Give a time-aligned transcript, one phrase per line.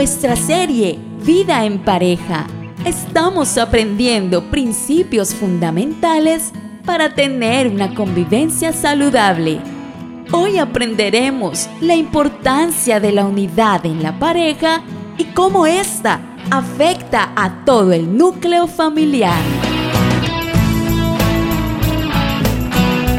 [0.00, 2.46] nuestra serie Vida en pareja.
[2.86, 6.52] Estamos aprendiendo principios fundamentales
[6.86, 9.60] para tener una convivencia saludable.
[10.32, 14.80] Hoy aprenderemos la importancia de la unidad en la pareja
[15.18, 16.18] y cómo ésta
[16.50, 19.42] afecta a todo el núcleo familiar.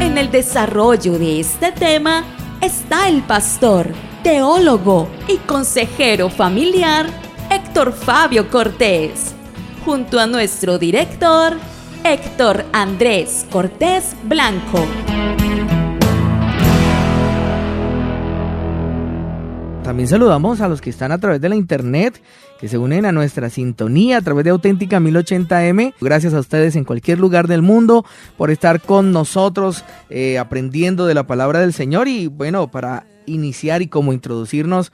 [0.00, 2.24] En el desarrollo de este tema
[2.60, 3.92] está el pastor,
[4.22, 7.06] teólogo y consejero familiar
[7.50, 9.34] Héctor Fabio Cortés,
[9.84, 11.54] junto a nuestro director
[12.04, 14.86] Héctor Andrés Cortés Blanco.
[19.82, 22.22] También saludamos a los que están a través de la internet,
[22.60, 25.94] que se unen a nuestra sintonía a través de Auténtica 1080M.
[26.00, 28.04] Gracias a ustedes en cualquier lugar del mundo
[28.36, 33.82] por estar con nosotros eh, aprendiendo de la palabra del Señor y bueno, para iniciar
[33.82, 34.92] y como introducirnos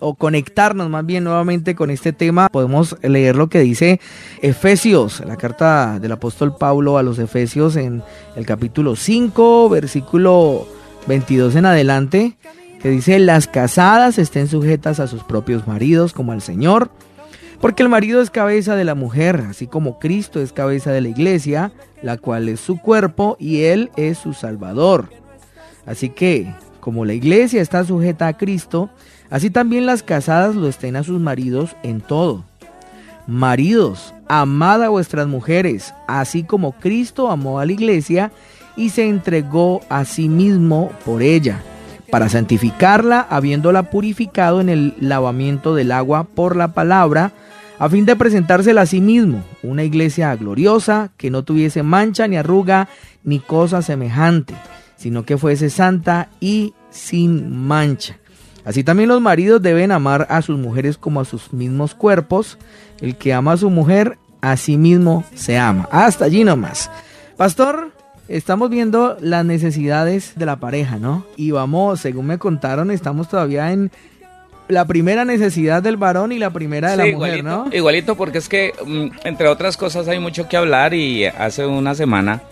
[0.00, 4.00] o conectarnos más bien nuevamente con este tema, podemos leer lo que dice
[4.42, 8.02] Efesios, la carta del apóstol Pablo a los Efesios en
[8.36, 10.66] el capítulo 5, versículo
[11.06, 12.36] 22 en adelante
[12.80, 16.90] que dice, las casadas estén sujetas a sus propios maridos como al Señor,
[17.60, 21.08] porque el marido es cabeza de la mujer, así como Cristo es cabeza de la
[21.08, 25.10] iglesia, la cual es su cuerpo y Él es su Salvador.
[25.84, 28.90] Así que, como la iglesia está sujeta a Cristo,
[29.30, 32.44] así también las casadas lo estén a sus maridos en todo.
[33.26, 38.32] Maridos, amad a vuestras mujeres, así como Cristo amó a la iglesia
[38.76, 41.62] y se entregó a sí mismo por ella
[42.10, 47.32] para santificarla, habiéndola purificado en el lavamiento del agua por la palabra,
[47.78, 52.36] a fin de presentársela a sí mismo, una iglesia gloriosa, que no tuviese mancha ni
[52.36, 52.88] arruga
[53.24, 54.54] ni cosa semejante,
[55.00, 58.18] sino que fuese santa y sin mancha.
[58.66, 62.58] Así también los maridos deben amar a sus mujeres como a sus mismos cuerpos.
[63.00, 65.88] El que ama a su mujer, a sí mismo se ama.
[65.90, 66.90] Hasta allí nomás.
[67.38, 67.92] Pastor,
[68.28, 71.24] estamos viendo las necesidades de la pareja, ¿no?
[71.34, 73.90] Y vamos, según me contaron, estamos todavía en
[74.68, 77.70] la primera necesidad del varón y la primera de la mujer, ¿no?
[77.72, 81.94] Igualito, porque es que, mm, entre otras cosas, hay mucho que hablar y hace una
[81.94, 82.42] semana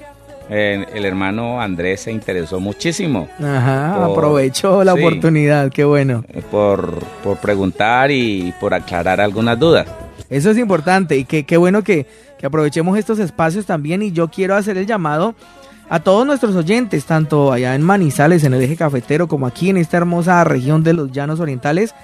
[0.50, 3.28] eh, el hermano Andrés se interesó muchísimo.
[3.38, 6.25] Ajá, aprovechó la oportunidad, qué bueno.
[6.28, 9.87] Eh, por, por preguntar y por aclarar algunas dudas.
[10.31, 12.06] Eso es importante y qué bueno que,
[12.38, 15.34] que aprovechemos estos espacios también y yo quiero hacer el llamado
[15.88, 19.78] a todos nuestros oyentes, tanto allá en Manizales, en el eje cafetero, como aquí en
[19.78, 21.94] esta hermosa región de los llanos orientales,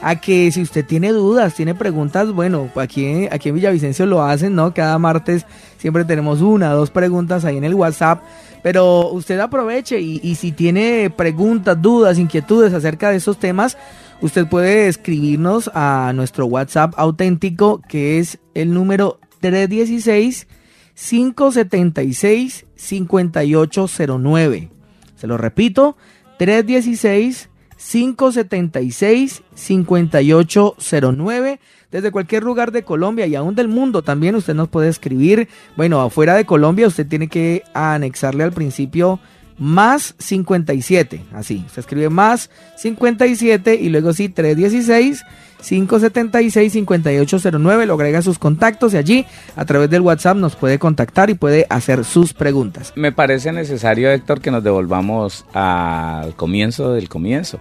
[0.00, 4.54] a que si usted tiene dudas, tiene preguntas, bueno, aquí, aquí en Villavicencio lo hacen,
[4.54, 4.72] ¿no?
[4.72, 5.44] Cada martes
[5.78, 8.22] siempre tenemos una, dos preguntas ahí en el WhatsApp,
[8.62, 13.76] pero usted aproveche y, y si tiene preguntas, dudas, inquietudes acerca de esos temas,
[14.20, 20.46] usted puede escribirnos a nuestro WhatsApp auténtico que es el número 316
[20.94, 24.70] 576 5809.
[25.16, 25.96] Se lo repito,
[26.38, 31.60] 316 576 5809.
[31.90, 35.48] Desde cualquier lugar de Colombia y aún del mundo también usted nos puede escribir.
[35.76, 39.20] Bueno, afuera de Colombia usted tiene que anexarle al principio
[39.58, 41.24] más 57.
[41.32, 45.24] Así, se escribe más 57 y luego sí 316
[45.62, 49.26] 576-5809, lo agrega sus contactos y allí
[49.56, 52.92] a través del WhatsApp nos puede contactar y puede hacer sus preguntas.
[52.94, 57.58] Me parece necesario, Héctor, que nos devolvamos al comienzo del comienzo,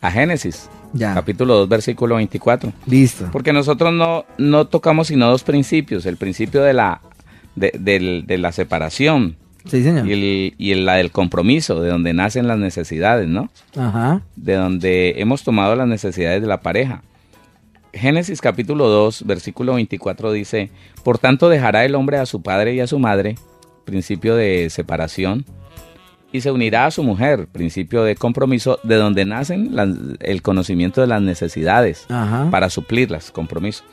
[0.00, 0.68] a Génesis.
[0.98, 2.72] Capítulo 2, versículo 24.
[2.86, 3.28] Listo.
[3.30, 6.06] Porque nosotros no, no tocamos sino dos principios.
[6.06, 7.02] El principio de la,
[7.54, 9.36] de, la separación.
[9.64, 10.08] Sí, señor.
[10.08, 13.50] Y, y la del compromiso, de donde nacen las necesidades, ¿no?
[13.76, 14.22] Ajá.
[14.36, 17.02] De donde hemos tomado las necesidades de la pareja.
[17.92, 20.70] Génesis capítulo 2, versículo 24 dice,
[21.02, 23.36] Por tanto dejará el hombre a su padre y a su madre,
[23.84, 25.44] principio de separación,
[26.30, 31.06] y se unirá a su mujer, principio de compromiso, de donde nacen el conocimiento de
[31.06, 32.06] las necesidades
[32.50, 33.84] para suplirlas, compromiso.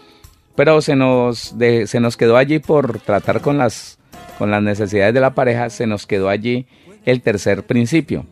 [0.55, 3.97] Pero se nos, se nos quedó allí por tratar con las,
[4.37, 6.65] con las necesidades de la pareja, se nos quedó allí
[7.05, 8.25] el tercer principio,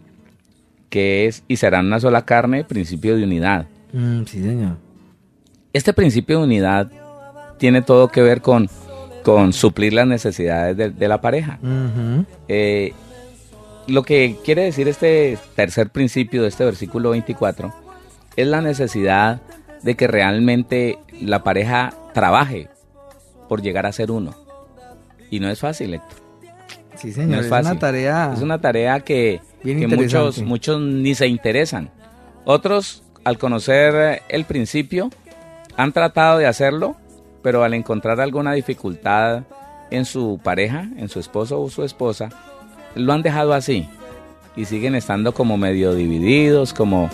[0.90, 3.68] que es, y serán una sola carne, principio de unidad.
[3.94, 4.78] Mm, sí, señor.
[5.72, 6.92] Este principio de unidad
[7.58, 8.70] tiene todo que ver con,
[9.24, 11.60] con suplir las necesidades de, la pareja.
[12.48, 12.94] Eh,
[13.88, 17.74] lo que quiere decir este tercer principio de este versículo 24
[18.36, 19.42] es la necesidad
[19.82, 22.70] de que realmente la pareja trabaje
[23.50, 24.43] por llegar a ser uno.
[25.34, 26.20] Y no es fácil, Héctor.
[26.96, 28.32] Sí, señor, es, una tarea.
[28.36, 31.90] Es una tarea que, que muchos, muchos ni se interesan.
[32.46, 35.10] Otros, al conocer el principio,
[35.76, 36.96] han tratado de hacerlo,
[37.42, 39.46] pero al encontrar alguna dificultad
[39.90, 42.30] en su pareja, en su esposo o su esposa,
[42.94, 43.90] lo han dejado así
[44.56, 47.10] y siguen estando como medio divididos, como,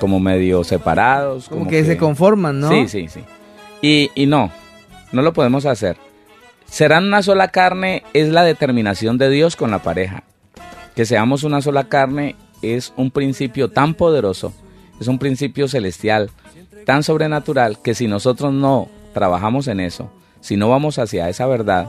[0.00, 1.48] como medio separados.
[1.48, 2.68] Como, que, se conforman, ¿no?
[2.68, 3.20] Sí, sí, sí.
[3.80, 4.50] Y, y no,
[5.12, 6.09] no lo podemos hacer.
[6.70, 10.22] Serán una sola carne es la determinación de Dios con la pareja.
[10.94, 14.52] Que seamos una sola carne es un principio tan poderoso,
[15.00, 16.30] es un principio celestial,
[16.86, 21.88] tan sobrenatural, que si nosotros no trabajamos en eso, si no vamos hacia esa verdad,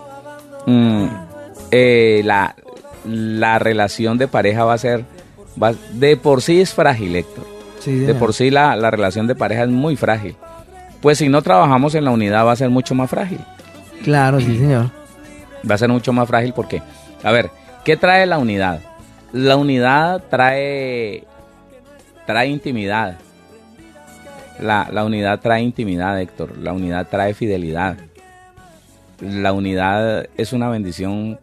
[0.65, 1.05] mm,
[1.71, 2.55] eh, la,
[3.05, 5.05] la, relación de pareja va a ser,
[5.61, 7.45] va, de por sí es frágil, Héctor.
[7.85, 10.35] de por sí la, la relación de pareja es muy frágil.
[11.01, 13.39] Pues si no trabajamos en la unidad va a ser mucho más frágil.
[14.03, 14.89] Claro, sí, señor.
[15.69, 16.81] Va a ser mucho más frágil porque,
[17.23, 17.49] a ver,
[17.85, 18.79] ¿qué trae la unidad?
[19.31, 21.23] La unidad trae,
[22.25, 23.17] trae intimidad.
[24.59, 26.57] La, la unidad trae intimidad, Héctor.
[26.57, 27.97] La unidad trae fidelidad.
[29.19, 31.39] La unidad es una bendición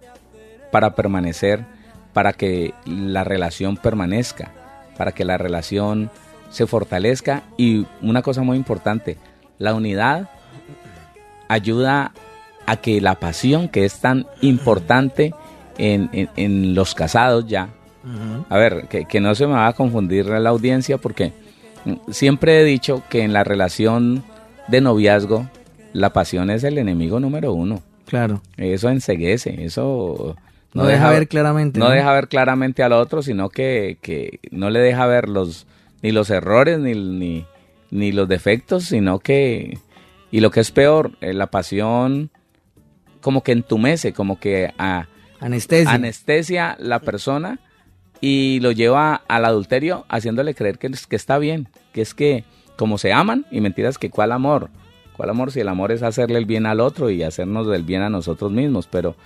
[0.72, 1.64] para permanecer,
[2.12, 4.50] para que la relación permanezca,
[4.96, 6.10] para que la relación
[6.50, 7.44] se fortalezca.
[7.56, 9.16] Y una cosa muy importante,
[9.58, 10.28] la unidad
[11.48, 12.12] ayuda
[12.68, 15.32] a que la pasión que es tan importante
[15.78, 17.70] en, los casados ya,
[18.50, 21.32] a ver, que, no se me va a confundir la audiencia porque
[22.10, 24.22] siempre he dicho que en la relación
[24.66, 25.48] de noviazgo
[25.94, 27.80] la pasión es el enemigo número uno.
[28.06, 28.42] Claro.
[28.58, 30.36] Eso enseguece, eso
[30.74, 31.80] no, deja, ver claramente.
[31.80, 35.66] No, deja ver claramente al otro, sino que, que, no le deja ver los
[36.02, 37.46] ni los errores ni, ni,
[37.90, 39.78] ni los defectos, sino que
[40.30, 42.30] y lo que es peor, eh, la pasión
[43.20, 45.06] como que entumece, como que a,
[45.40, 45.92] anestesia.
[45.92, 47.58] anestesia la persona
[48.20, 52.44] y lo lleva al adulterio haciéndole creer que, que está bien, que es que
[52.76, 54.70] como se aman y mentiras que cuál amor,
[55.16, 58.02] cuál amor si el amor es hacerle el bien al otro y hacernos el bien
[58.02, 59.16] a nosotros mismos, pero,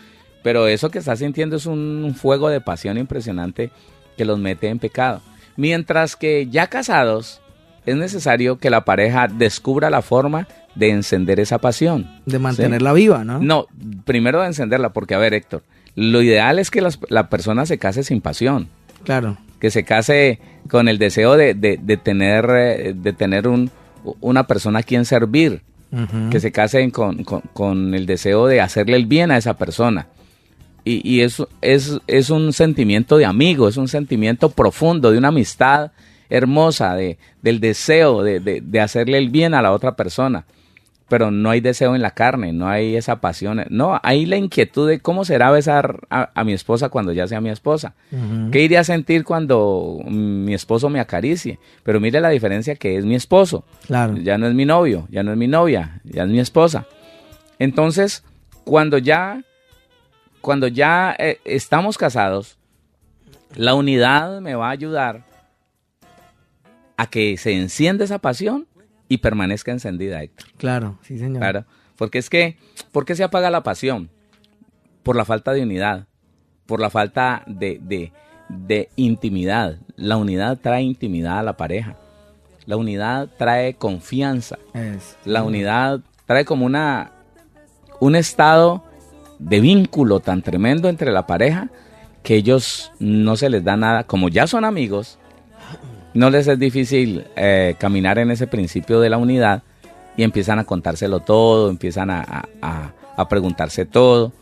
[0.43, 3.71] pero eso que está sintiendo es un fuego de pasión impresionante
[4.17, 5.21] que los mete en pecado.
[5.57, 7.42] Mientras que ya casados
[7.87, 12.11] es necesario que la pareja descubra la forma de encender esa pasión.
[12.27, 13.41] De mantenerla viva, ¿no?
[13.41, 13.67] No,
[14.05, 15.63] primero de encenderla, porque a ver, Héctor,
[15.95, 18.69] lo ideal es que la persona se case sin pasión.
[19.05, 19.37] Claro.
[19.59, 21.55] Que se case con el deseo de,
[22.03, 23.71] tener, de tener un,
[24.21, 25.63] una persona a quien servir.
[26.31, 30.07] Que se case con, el deseo de hacerle el bien a esa persona.
[30.85, 35.29] Y, y eso es, es un sentimiento de amigo, es un sentimiento profundo, de una
[35.29, 35.93] amistad
[36.33, 40.47] hermosa, de, del deseo de, de hacerle el bien a la otra persona.
[41.09, 44.89] Pero no hay deseo en la carne, no hay esa pasión, no, hay la inquietud
[44.89, 47.93] de cómo será besar a, mi esposa cuando ya sea mi esposa,
[48.51, 53.05] qué iría a sentir cuando mi esposo me acaricie, pero mire la diferencia que es
[53.05, 54.17] mi esposo, claro.
[54.17, 56.87] ya no es mi novio, ya no es mi novia, ya es mi esposa.
[57.59, 58.25] Entonces,
[58.65, 59.45] cuando ya,
[60.41, 62.57] cuando ya eh, estamos casados,
[63.55, 65.32] la unidad me va a ayudar
[67.03, 68.69] a que se encienda esa pasión
[69.09, 70.47] y permanezca encendida, Héctor.
[70.57, 71.41] Claro, sí, señor.
[71.41, 71.65] Claro,
[71.97, 72.59] porque es que,
[72.93, 74.09] ¿por qué se apaga la pasión?
[75.03, 76.07] Por la falta de unidad,
[76.65, 78.13] por la falta de,
[78.49, 79.79] de, intimidad.
[79.97, 81.97] La unidad trae intimidad a la pareja.
[82.67, 84.61] La unidad trae confianza.
[85.25, 87.11] La unidad trae como una
[87.99, 88.85] un estado
[89.41, 91.69] de vínculo tan tremendo entre la pareja
[92.23, 95.19] que ellos no se les da nada, como ya son amigos,
[96.15, 99.63] no les es difícil eh, caminar en ese principio de la unidad
[100.17, 102.45] y empiezan a contárselo todo, empiezan a,
[103.29, 104.33] preguntarse todo.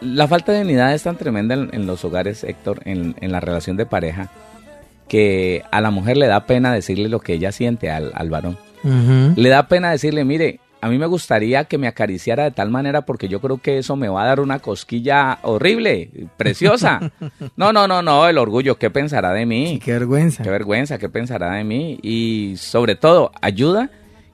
[0.00, 3.86] La falta de unidad es tan tremenda en, los hogares, Héctor, en, la relación de
[3.86, 4.30] pareja,
[5.08, 8.58] que a la mujer le da pena decirle lo que ella siente al, varón.
[8.82, 13.02] Le da pena decirle, mire, a mí me gustaría que me acariciara de tal manera
[13.02, 17.12] porque yo creo que eso me va a dar una cosquilla horrible, preciosa.
[17.56, 19.78] No, no, no, no, el orgullo, ¿qué pensará de mí?
[19.82, 20.42] qué vergüenza.
[20.42, 21.98] Qué vergüenza, ¿qué pensará de mí?
[22.02, 23.90] Y sobre todo, ayuda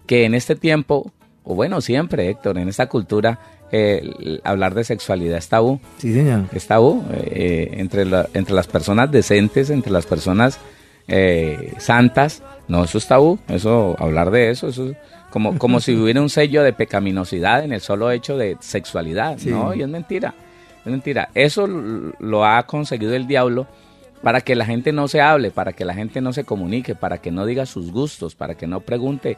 [0.06, 1.12] que en este tiempo,
[1.44, 3.40] o bueno, siempre, Héctor, en esta cultura,
[3.70, 5.80] eh, hablar de sexualidad es tabú.
[5.98, 6.44] Sí, señor.
[6.52, 8.02] Es tabú eh, entre,
[8.32, 10.58] entre las personas decentes, entre las personas
[11.08, 12.42] eh, santas.
[12.68, 13.38] No, eso es tabú.
[13.48, 14.92] Eso, hablar de eso, eso
[15.30, 19.74] como, como si hubiera un sello de pecaminosidad en el solo hecho de sexualidad, ¿no?
[19.74, 20.34] Y es mentira,
[20.84, 21.28] es mentira.
[21.34, 23.66] Eso lo ha conseguido el diablo
[24.22, 27.18] para que la gente no se hable, para que la gente no se comunique, para
[27.18, 29.36] que no diga sus gustos, para que no pregunte,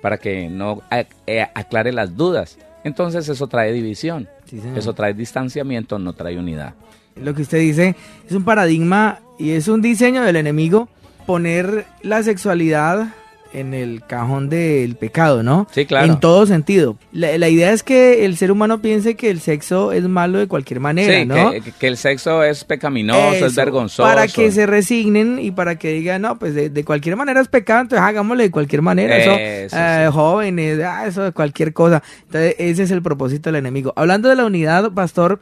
[0.00, 0.82] para que no
[1.26, 2.58] eh, aclare las dudas.
[2.82, 4.26] Entonces eso trae división,
[4.74, 6.74] eso trae distanciamiento, no trae unidad.
[7.16, 7.96] Lo que usted dice
[8.28, 10.88] es un paradigma y es un diseño del enemigo
[11.26, 13.08] poner la sexualidad
[13.52, 15.66] en el cajón del pecado, ¿no?
[15.72, 16.06] Sí, claro.
[16.06, 16.96] En todo sentido.
[17.12, 20.46] La, la idea es que el ser humano piense que el sexo es malo de
[20.46, 21.50] cualquier manera, Sí, ¿no?
[21.50, 24.04] que, que el sexo es pecaminoso, es vergonzoso.
[24.04, 27.48] Para que se resignen y para que digan, no, pues de, de cualquier manera es
[27.48, 29.16] pecado, entonces hagámosle de cualquier manera.
[29.16, 30.12] Eso, Eso, eh, sí.
[30.12, 32.04] jóvenes, ah, eso de cualquier cosa.
[32.26, 33.92] Entonces, ese es el propósito del enemigo.
[33.96, 35.40] Hablando de la unidad, pastor,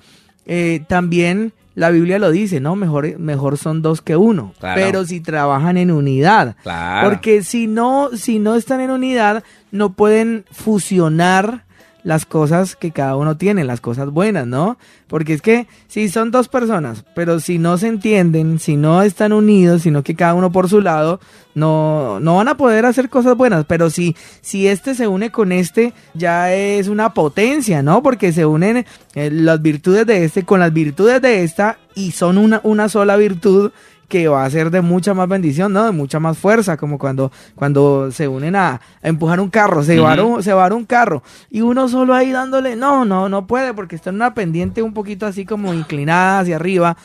[0.48, 2.74] eh, también la Biblia lo dice, ¿no?
[2.74, 4.52] Mejor, mejor son dos que uno.
[4.58, 4.80] Claro.
[4.82, 6.56] Pero si trabajan en unidad.
[6.64, 7.08] Claro.
[7.08, 11.64] Porque si no, si no están en unidad, no pueden fusionar
[12.08, 14.78] las cosas que cada uno tiene, las cosas buenas, ¿no?
[15.08, 19.34] Porque es que si son dos personas, pero si no se entienden, si no están
[19.34, 21.20] unidos, sino que cada uno por su lado,
[21.54, 23.66] no, no van a poder hacer cosas buenas.
[23.66, 28.02] Pero si, si este se une con este, ya es una potencia, ¿no?
[28.02, 32.38] Porque se unen eh, las virtudes de este con las virtudes de esta y son
[32.38, 33.70] una, una sola virtud
[34.08, 35.84] que va a ser de mucha más bendición, ¿no?
[35.84, 39.98] De mucha más fuerza, como cuando, cuando se unen a, a empujar un carro, se,
[40.00, 43.74] va un, se va un carro, y uno solo ahí dándole, no, no, no puede,
[43.74, 46.96] porque está en una pendiente un poquito así como inclinada hacia arriba,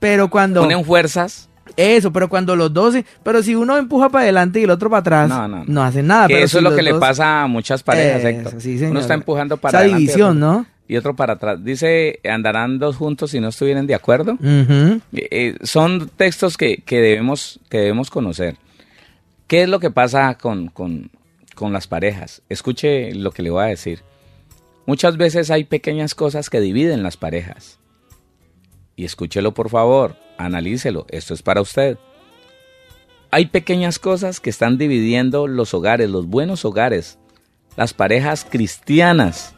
[0.00, 0.62] pero cuando...
[0.62, 1.48] Unen fuerzas.
[1.76, 5.00] Eso, pero cuando los dos, pero si uno empuja para adelante y el otro para
[5.00, 5.82] atrás, No, no, no, no.
[5.82, 6.28] hacen nada.
[6.28, 8.80] que pero eso si es lo que le pasa a muchas parejas, Eso, sí.
[8.84, 10.64] Uno está empujando para Esa adelante y división, ¿no?
[10.88, 11.64] Y otro para atrás.
[11.64, 14.38] Dice, andarán dos juntos si no estuvieran de acuerdo.
[14.42, 18.56] Eh, eh, son textos que, que debemos, que debemos conocer.
[19.48, 21.10] ¿Qué es lo que pasa con, con,
[21.54, 22.42] con las parejas?
[22.48, 24.02] Escuche lo que le voy a decir.
[24.86, 27.80] Muchas veces hay pequeñas cosas que dividen las parejas.
[28.94, 31.98] Y escúchelo por favor, analícelo, esto es para usted.
[33.32, 37.18] Hay pequeñas cosas que están dividiendo los hogares, los buenos hogares,
[37.76, 39.55] las parejas cristianas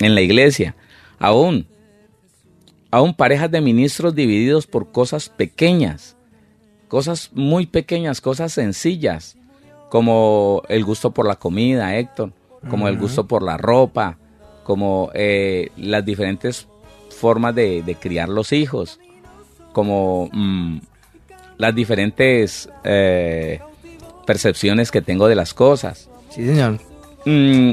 [0.00, 0.74] en la iglesia,
[1.18, 1.66] aún
[2.90, 6.16] aún parejas de ministros divididos por cosas pequeñas,
[6.88, 9.36] cosas muy pequeñas, cosas sencillas,
[9.90, 12.32] como el gusto por la comida, Héctor,
[12.68, 14.18] como el gusto por la ropa,
[14.64, 16.66] como eh, las diferentes
[17.10, 19.00] formas de, de criar los hijos,
[19.72, 20.78] como mm,
[21.56, 23.60] las diferentes eh,
[24.26, 26.10] percepciones que tengo de las cosas.
[26.30, 26.78] Sí, señor.
[27.24, 27.72] Mm,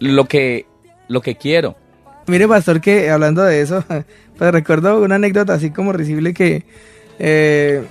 [0.00, 0.66] lo que
[1.08, 1.76] lo que quiero.
[2.26, 3.84] Mire, pastor, que hablando de eso,
[4.38, 6.64] pues recuerdo una anécdota así como risible que
[7.18, 7.84] eh,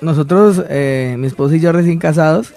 [0.00, 2.54] nosotros, eh, mi esposo y yo recién casados,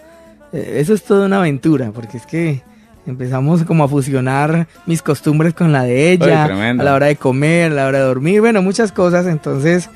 [0.54, 2.62] eh, eso es toda una aventura, porque es que
[3.06, 7.72] empezamos como a fusionar mis costumbres con la de ella, a la hora de comer,
[7.72, 9.28] a la hora de dormir, bueno, muchas cosas.
[9.28, 9.90] Entonces,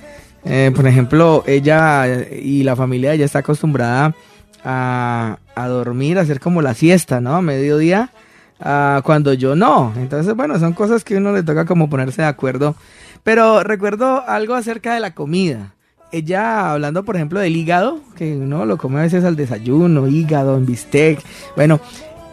[0.45, 4.15] eh, por ejemplo, ella y la familia ella está acostumbrada
[4.63, 7.35] a, a dormir, a hacer como la siesta, ¿no?
[7.35, 8.11] A mediodía
[8.61, 9.93] ah, cuando yo no.
[9.97, 12.75] Entonces, bueno, son cosas que uno le toca como ponerse de acuerdo.
[13.23, 15.73] Pero recuerdo algo acerca de la comida.
[16.11, 20.57] Ella hablando, por ejemplo, del hígado, que uno lo come a veces al desayuno, hígado,
[20.57, 21.21] en bistec.
[21.55, 21.79] Bueno,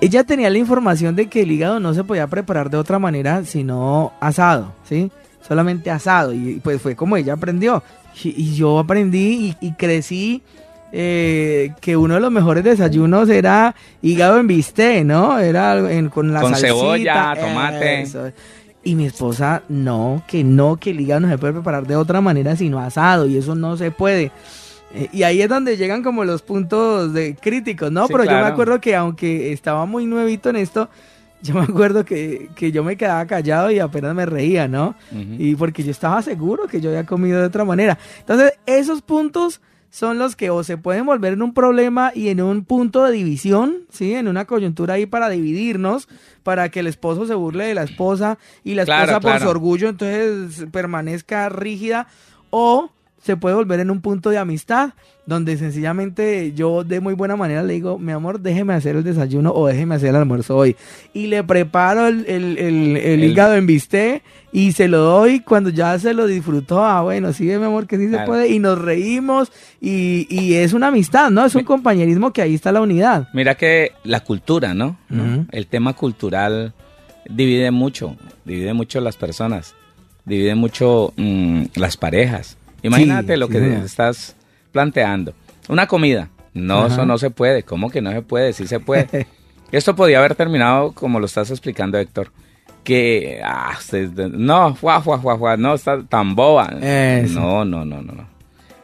[0.01, 3.45] ella tenía la información de que el hígado no se podía preparar de otra manera
[3.45, 5.11] sino asado, ¿sí?
[5.47, 6.33] Solamente asado.
[6.33, 7.83] Y pues fue como ella aprendió.
[8.23, 10.43] Y, y yo aprendí y, y crecí
[10.93, 15.39] eh, que uno de los mejores desayunos era hígado en bistec, ¿no?
[15.39, 18.03] Era en- con la Con salsita, cebolla, tomate.
[18.03, 18.31] eso.
[18.85, 22.21] Y mi esposa, no, que no, que el hígado no se puede preparar de otra
[22.21, 24.31] manera sino asado y eso no se puede.
[24.95, 28.07] Eh, y ahí es donde llegan como los puntos de críticos, ¿no?
[28.07, 30.89] Sí, Pero yo me acuerdo que aunque estaba muy nuevito en esto,
[31.43, 34.95] yo me acuerdo que, que yo me quedaba callado y apenas me reía, ¿no?
[35.39, 37.99] Y porque yo estaba seguro que yo había comido de otra manera.
[38.21, 42.41] Entonces, esos puntos son los que o se pueden volver en un problema y en
[42.43, 44.15] un punto de división, ¿sí?
[44.15, 46.09] En una coyuntura ahí para dividirnos,
[46.43, 49.45] para que el esposo se burle de la esposa y la esposa Claro, por claro.
[49.45, 52.07] su orgullo entonces permanezca rígida
[52.51, 52.91] o
[53.29, 54.91] se puede volver en un punto de amistad
[55.27, 59.53] donde sencillamente yo de muy buena manera le digo, mi amor, déjeme hacer el desayuno
[59.53, 60.75] o déjeme hacer el almuerzo hoy.
[61.13, 65.99] Y le preparo el, el- el- hígado en bistec y se lo doy cuando ya
[65.99, 66.83] se lo disfrutó.
[66.83, 68.49] Ah, bueno, sí, mi amor, que sí se puede.
[68.49, 71.45] Y nos reímos y, y es una amistad, ¿no?
[71.45, 73.29] Es un compañerismo que ahí está la unidad.
[73.35, 74.97] Mira que la cultura, ¿no?
[75.53, 76.73] El tema cultural
[77.29, 78.17] divide mucho,
[78.47, 79.75] divide mucho las personas,
[80.25, 82.57] divide mucho mm, las parejas.
[82.83, 84.37] Imagínate Sí, lo sí, que estás
[84.73, 85.35] planteando.
[85.69, 86.29] Una comida.
[86.55, 86.87] No, Ajá.
[86.95, 87.63] eso no se puede.
[87.63, 88.53] ¿Cómo que no se puede?
[88.53, 89.27] Sí se puede.
[89.73, 92.31] Esto podía haber terminado como lo estás explicando, Héctor.
[92.85, 96.71] Que, ah, usted- no, fuá, fuá, fuá, no, está tan boba.
[96.81, 97.39] Eso.
[97.41, 98.27] No, no, no, no, no.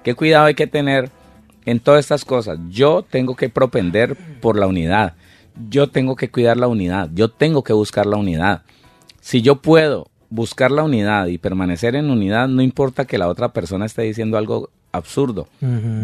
[0.03, 1.11] Qué cuidado hay que tener
[1.65, 2.59] en todas estas cosas.
[2.69, 5.15] Yo tengo que propender por la unidad.
[5.71, 7.09] Yo tengo que cuidar la unidad.
[7.15, 8.63] Yo tengo que buscar la unidad.
[9.21, 13.53] Si yo puedo buscar la unidad y permanecer en unidad, no importa que la otra
[13.53, 15.47] persona esté diciendo algo absurdo.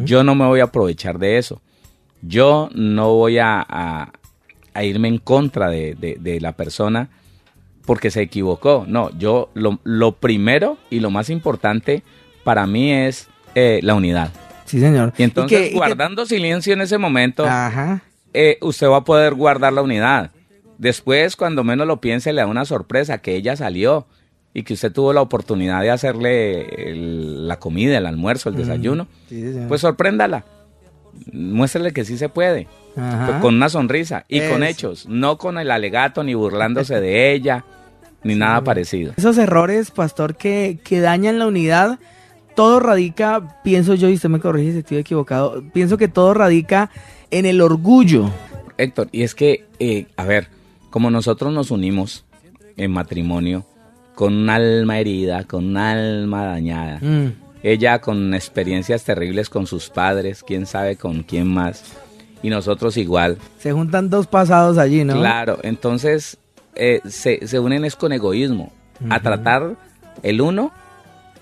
[0.05, 1.61] Yo no me voy a aprovechar de eso.
[2.23, 4.13] Yo no voy a, a-
[4.73, 7.09] a irme en contra de, de- de la persona
[7.85, 8.85] porque se equivocó.
[8.87, 12.03] No, yo lo, lo primero y lo más importante
[12.45, 14.31] para mí es eh, la unidad.
[14.65, 15.13] Sí, señor.
[15.19, 18.03] Y entonces, que- y que- guardando silencio en ese momento, Ajá.
[18.33, 20.31] eh, usted va a poder guardar la unidad.
[20.79, 24.07] Después, cuando menos lo piense, le da una sorpresa que ella salió
[24.53, 29.07] y que usted tuvo la oportunidad de hacerle el- la comida, el almuerzo, el desayuno.
[29.29, 29.53] Sí.
[29.69, 30.45] Pues sorpréndala.
[31.33, 32.67] Muéstrele que sí se puede.
[32.97, 33.27] Ajá.
[33.27, 35.07] Pues Con una sonrisa y con hechos.
[35.09, 37.65] No con el alegato, ni burlándose de ella,
[38.25, 39.13] ni nada parecido.
[39.17, 41.99] Esos errores, pastor, que, que dañan la unidad,
[42.57, 46.91] todo radica, pienso yo, y usted me corrige si estoy equivocado, pienso que todo radica
[47.31, 48.31] en el orgullo.
[48.77, 50.49] Héctor, y es que, eh, a ver,
[50.91, 52.25] como nosotros nos unimos
[52.77, 53.65] en matrimonio
[54.21, 57.29] con un alma herida, con un alma dañada, Mm,
[57.63, 61.83] ella con experiencias terribles con sus padres, quién sabe con quién más,
[62.43, 63.39] y nosotros igual.
[63.59, 65.15] Se juntan dos pasados allí, ¿no?
[65.15, 66.37] Claro, entonces
[66.75, 68.71] eh, se, se unen es con egoísmo,
[69.09, 69.77] a tratar
[70.23, 70.71] el uno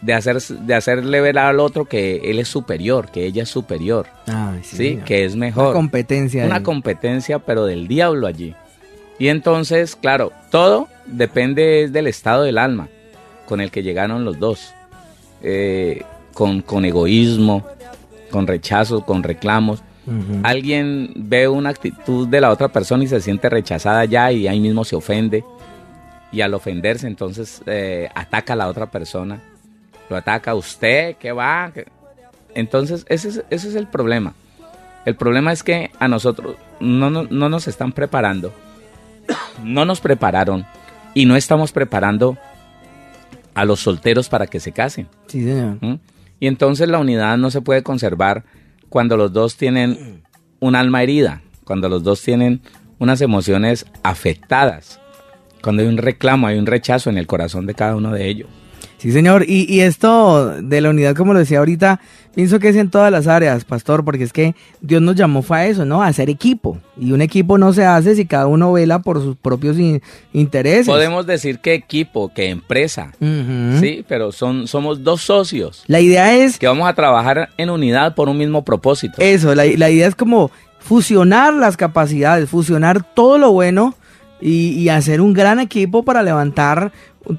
[0.01, 4.07] de, hacer, de hacerle ver al otro que él es superior, que ella es superior,
[4.29, 5.05] Ay, sí, señor.
[5.05, 5.73] que es Una mejor.
[5.73, 6.45] competencia.
[6.47, 6.63] Una ahí.
[6.63, 8.55] competencia, pero del diablo allí.
[9.19, 12.89] Y entonces, claro, todo depende del estado del alma
[13.47, 14.73] con el que llegaron los dos.
[15.43, 16.03] Eh,
[16.39, 17.67] con, con egoísmo,
[18.31, 19.83] con rechazo, con reclamos.
[20.45, 24.61] Alguien ve una actitud de la otra persona y se siente rechazada ya y ahí
[24.61, 25.45] mismo se ofende.
[26.31, 29.43] Y al ofenderse, entonces eh, ataca a la otra persona.
[30.09, 31.73] Lo ataca a usted, ¿qué va?
[32.55, 34.33] Entonces, ese es, ese es el problema.
[35.05, 38.53] El problema es que a nosotros no, no, no nos están preparando.
[39.63, 40.67] No nos prepararon.
[41.15, 42.39] Y no estamos preparando
[43.55, 45.09] a los solteros para que se casen.
[45.27, 45.79] Sí, señor.
[45.81, 45.95] ¿Mm?
[46.41, 48.45] Y entonces la unidad no se puede conservar
[48.89, 50.23] cuando los dos tienen
[50.61, 52.61] un alma herida, cuando los dos tienen
[52.99, 55.01] unas emociones afectadas,
[55.63, 58.49] cuando hay un reclamo, hay un rechazo en el corazón de cada uno de ellos.
[58.99, 59.45] Sí, señor.
[59.49, 62.01] Y, y esto de la unidad, como lo decía ahorita,
[62.35, 65.59] pienso que es en todas las áreas, pastor, porque es que Dios nos llamó fue
[65.59, 66.03] a eso, ¿no?
[66.03, 66.79] A hacer equipo.
[67.01, 70.87] Y un equipo no se hace si cada uno vela por sus propios in- intereses.
[70.87, 73.13] Podemos decir que equipo, que empresa,
[73.81, 78.15] sí, pero son, somos dos socios La idea es que vamos a trabajar en unidad
[78.17, 79.15] por un mismo propósito.
[79.19, 83.95] eso, la, la idea es como fusionar las capacidades, fusionar todo lo bueno
[84.41, 86.93] y, y hacer un gran equipo para levantar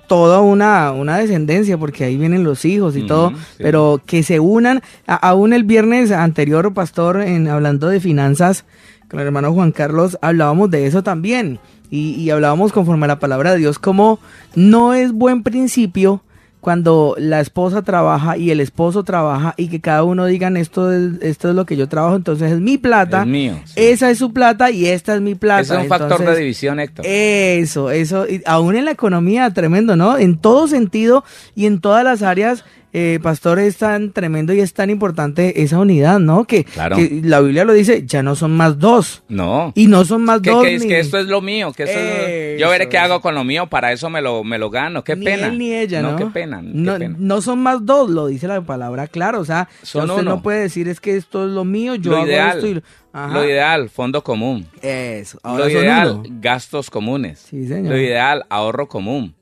[0.08, 3.36] toda una, una descendencia, porque ahí vienen los hijos y todo, sí.
[3.58, 4.82] pero que se unan.
[5.08, 8.66] A- aún el viernes anterior, pastor, en hablando de finanzas,
[9.10, 11.60] con el hermano Juan Carlos, hablábamos de eso también.
[11.90, 14.20] Y, y hablábamos conforme a la palabra de Dios, como
[14.54, 16.22] no es buen principio
[16.62, 21.14] cuando la esposa trabaja y el esposo trabaja y que cada uno digan esto es,
[21.22, 23.74] esto es lo que yo trabajo, entonces es mi plata, Es mío, sí.
[23.78, 25.62] esa es su plata y esta es mi plata.
[25.62, 27.06] Ese es un factor de división, Héctor.
[27.08, 30.18] eso, eso, y aún en la economía, tremendo, ¿no?
[30.18, 31.24] En todo sentido
[31.56, 35.78] y en todas las áreas, eh, pastor, es tan tremendo y es tan importante esa
[35.80, 36.46] unidad, ¿no?
[36.46, 36.96] Que, Claro.
[36.96, 39.24] que la Biblia lo dice, ya no son más dos.
[39.30, 39.72] no.
[39.76, 40.64] Y no son más que, dos.
[40.64, 42.98] que es ni- que esto es lo mío, que esto es- yo Eso, veré qué
[42.98, 43.06] eso.
[43.06, 45.48] hago con lo mío, para eso me lo, me lo gano, qué ni pena.
[45.48, 46.16] él ni ella, ¿no?
[46.16, 47.16] qué pena, qué no, pena.
[47.20, 49.40] no son más dos, lo dice la palabra, claro.
[49.40, 50.32] O sea, Son usted uno.
[50.38, 52.74] no puede decir es que esto es lo mío, yo lo hago ideal, esto y
[52.76, 52.82] lo-
[53.14, 53.34] Ajá.
[53.34, 54.66] lo ideal, fondo común.
[54.82, 56.24] Eso, ahora Lo ideal, uno.
[56.42, 57.40] gastos comunes.
[57.50, 57.94] Sí, señor.
[57.94, 59.34] Lo ideal, ahorro común.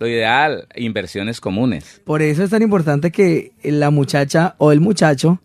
[0.00, 2.00] Lo ideal, inversiones comunes.
[2.04, 5.42] Por eso es tan importante que la muchacha o el muchacho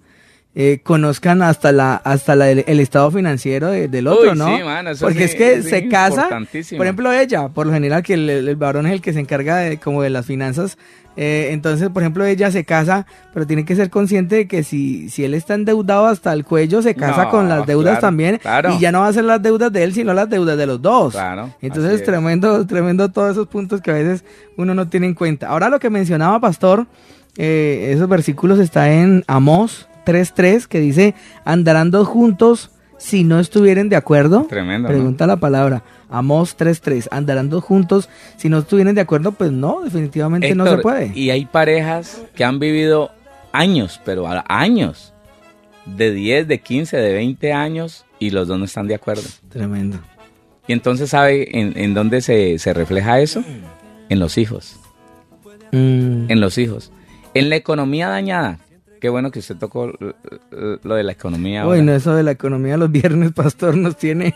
[0.57, 4.47] eh, conozcan hasta la hasta la- el, el estado financiero de- del otro, Uy, ¿no?
[4.55, 6.29] sí, eso Porque sí, es que se casa,
[6.77, 9.57] por ejemplo ella, por lo general que el, el varón es el que se encarga
[9.57, 10.77] de como de las finanzas,
[11.17, 15.09] eh, entonces por ejemplo ella se casa, pero tiene que ser consciente de que si,
[15.09, 18.37] si él está endeudado hasta el cuello, se casa No, con las deudas claro, también
[18.37, 18.73] claro.
[18.73, 20.81] y ya no va a ser las deudas de él, sino las deudas de los
[20.81, 21.13] dos.
[21.13, 22.03] Claro, Entonces es.
[22.03, 24.23] tremendo, tremendo todos esos puntos que a veces
[24.57, 25.47] uno no tiene en cuenta.
[25.49, 26.85] Ahora lo que mencionaba Pastor,
[27.37, 33.89] eh, esos versículos está en Amós 3.3 que dice, andarán dos juntos si no estuvieren
[33.89, 34.45] de acuerdo.
[34.49, 34.93] Tremendo, ¿no?
[34.93, 35.83] Pregunta la palabra.
[36.09, 40.77] Amós 3.3, andarán dos juntos si no estuvieran de acuerdo, pues no, definitivamente no se
[40.77, 41.11] puede.
[41.15, 43.11] Y hay parejas que han vivido
[43.51, 45.13] años, pero años,
[45.85, 49.23] de 10, de 15, de 20 años, y los dos no están de acuerdo.
[49.49, 49.99] Tremendo.
[50.67, 53.43] Y entonces, ¿sabe en, en dónde se, se refleja eso?
[54.09, 54.79] En los hijos.
[55.71, 56.91] Mm, En los hijos.
[57.33, 58.59] En la economía dañada.
[59.05, 59.91] Qué bueno que usted tocó
[60.81, 61.61] lo de la economía.
[61.61, 61.75] ahora.
[61.75, 64.33] Bueno, eso de la economía los viernes, pastor, nos tiene,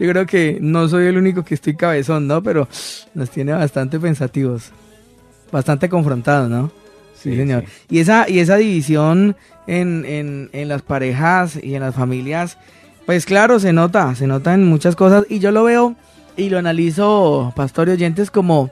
[0.00, 2.42] yo creo que no soy el único que estoy cabezón, ¿no?
[2.42, 2.66] Pero
[3.14, 4.72] nos tiene bastante pensativos,
[5.52, 6.72] bastante confrontados, ¿no?
[7.14, 7.62] Sí, Sí, señor.
[7.66, 7.96] sí.
[7.96, 9.36] Y esa, y esa división
[9.68, 12.58] en, en, en las parejas y en las familias,
[13.06, 15.94] Pues claro, se nota, se nota en muchas cosas y yo lo veo
[16.36, 18.70] y lo analizo, pastor y oyentes, como,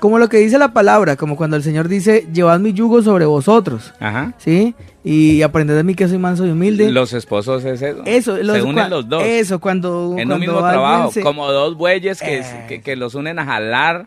[0.00, 3.26] como lo que dice la palabra, como cuando el Señor dice, llevad mi yugo sobre
[3.26, 4.34] vosotros, Ajá.
[4.38, 4.74] ¿sí?
[5.04, 6.90] Y aprended de mí que soy manso y humilde.
[6.90, 8.02] Los esposos es eso.
[8.06, 9.22] eso, los, se unen los dos.
[9.24, 10.08] Eso, cuando...
[10.10, 12.64] en cuando un mismo trabajo, se- como dos bueyes que, Eh.
[12.68, 14.06] que, que los unen a jalar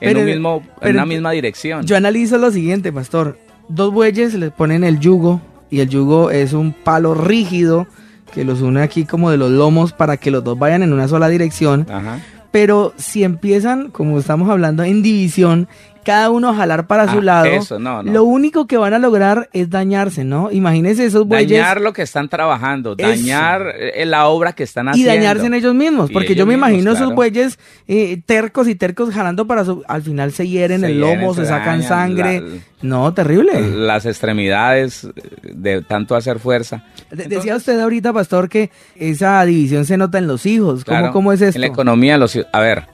[0.00, 1.84] en, Pero- un mismo, en una misma dirección.
[1.86, 3.38] Yo analizo lo siguiente, pastor.
[3.68, 7.86] Dos bueyes les ponen el yugo y el yugo es un palo rígido
[8.34, 11.08] que los une aquí como de los lomos para que los dos vayan en una
[11.08, 11.86] sola dirección.
[11.90, 12.18] Ajá.
[12.50, 15.68] Pero si empiezan, como estamos hablando, en división,
[16.04, 18.12] cada uno jalar para su Ah, lado, eso, no, no.
[18.12, 20.50] lo único que van a lograr es dañarse, ¿no?
[20.50, 23.08] Imagínense esos bueyes Dañar lo que están trabajando, Eso.
[23.08, 25.12] dañar eh, la obra que están y haciendo.
[25.14, 27.58] dañarse en ellos mismos, Y porque ellos yo me mismos, imagino esos bueyes
[27.88, 29.82] eh, tercos y tercos jalando para su...
[29.88, 32.40] Al final se hieren Se el hieren, lomo, se, se sacan dañan, sangre.
[32.40, 32.46] la-
[32.82, 33.60] no, terrible.
[33.76, 35.06] Las extremidades
[35.42, 36.76] de tanto hacer fuerza.
[37.10, 40.84] De- Entonces- Decía usted ahorita, pastor, que esa división se nota en los hijos.
[40.84, 41.56] ¿Cómo, Claro, cómo es esto?
[41.56, 42.84] En la economía, los, a ver,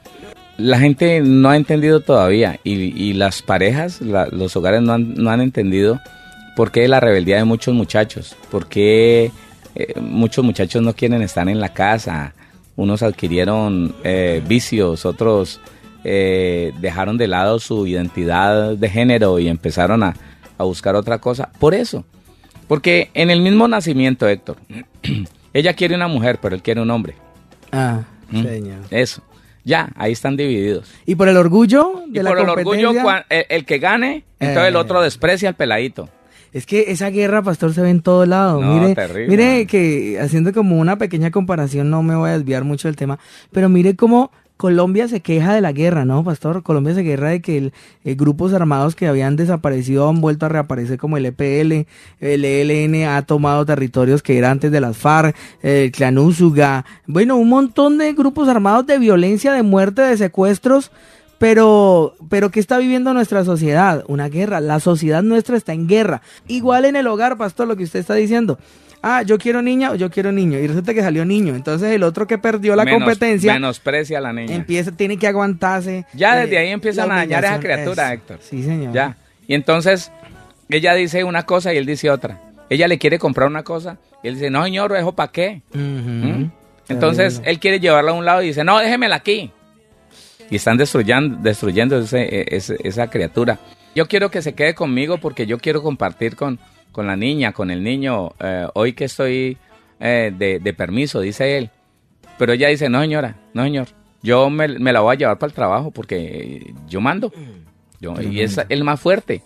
[0.59, 5.15] la gente no ha entendido todavía y, y las parejas, la- los hogares no han,
[5.15, 6.01] no han entendido
[6.57, 9.31] por qué la rebeldía de muchos muchachos, por qué
[9.75, 12.33] eh, muchos muchachos no quieren estar en la casa,
[12.77, 15.61] unos adquirieron eh, vicios, otros
[16.05, 20.15] eh, dejaron de lado su identidad de género y empezaron a,
[20.57, 21.51] a buscar otra cosa.
[21.59, 22.05] Por eso,
[22.69, 24.57] porque en el mismo nacimiento, Héctor,
[25.53, 27.15] ella quiere una mujer, pero él quiere un hombre.
[27.73, 28.43] Ah, ¿Mm?
[28.43, 28.79] señor.
[28.91, 29.23] Eso.
[29.67, 30.89] Ya, ahí están divididos.
[31.07, 32.93] Y por el orgullo de Y la por el orgullo,
[33.29, 34.79] el, el que gane, entonces el Eh.
[34.79, 36.09] otro desprecia al peladito.
[36.53, 38.63] Es que esa guerra, pastor, se ve en todo lado.
[38.63, 42.63] No, mire, terrible, mire que haciendo como una pequeña comparación, no me voy a desviar
[42.63, 43.19] mucho del tema,
[43.51, 46.63] pero mire cómo Colombia se queja de la guerra, ¿no, pastor?
[46.63, 47.73] Colombia se queja de que el,
[48.05, 51.87] eh, grupos armados que habían desaparecido han vuelto a reaparecer como el EPL,
[52.21, 57.37] el ELN ha tomado territorios que eran antes de las FARC, el Clan Úsuga, bueno,
[57.37, 60.91] un montón de grupos armados de violencia, de muerte, de secuestros,
[61.39, 64.05] pero, pero ¿qué está viviendo nuestra sociedad?
[64.09, 64.61] Una guerra.
[64.61, 66.23] La sociedad nuestra está en guerra.
[66.49, 68.59] Igual en el hogar, pastor, lo que usted está diciendo.
[69.09, 70.59] Ah, yo quiero niña o yo quiero niño.
[70.59, 71.55] Y resulta que salió niño.
[71.55, 74.55] Entonces el otro que perdió la Menos- competencia Menosprecia a la niña.
[74.57, 76.05] empieza, tiene que aguantarse.
[76.13, 78.13] Ya eh, desde ahí empiezan a dañar a esa criatura.
[78.13, 78.39] Héctor.
[78.43, 78.93] Sí, señor.
[78.93, 79.17] Ya.
[79.47, 80.11] Y entonces,
[80.69, 82.41] ella dice una cosa y él dice otra.
[82.69, 85.63] Ella le quiere comprar una cosa y él dice, no, señor, ¿eso para qué?
[85.73, 86.45] ¿Mm?
[86.89, 89.53] Entonces, él quiere llevarla a un lado y dice, no, déjemela aquí.
[90.51, 93.59] Y están destruyendo, destruyendo ese- ese- esa criatura.
[93.95, 96.59] Yo quiero que se quede conmigo porque yo quiero compartir con,
[96.97, 99.59] con la niña, con el niño, eh, hoy que estoy
[100.01, 101.69] eh, de, de permiso, dice él.
[102.39, 103.89] Pero ella dice, no señora, no señor,
[104.23, 107.31] yo me, me la voy a llevar para el trabajo porque yo mando.
[108.01, 109.43] Yo, y es el más fuerte.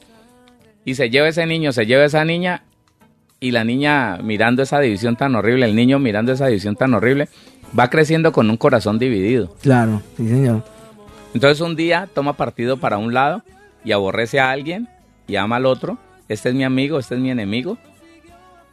[0.85, 2.63] Y se lleva ese niño, se lleva esa niña
[3.41, 7.29] y la niña mirando esa división tan horrible, el niño mirando esa división tan horrible,
[7.77, 9.57] va creciendo con un corazón dividido.
[9.61, 10.63] Claro, sí, señor.
[11.35, 13.43] Entonces un día toma partido para un lado
[13.85, 14.89] y aborrece a alguien
[15.27, 15.99] y ama al otro.
[16.31, 17.77] Este es mi amigo, este es mi enemigo.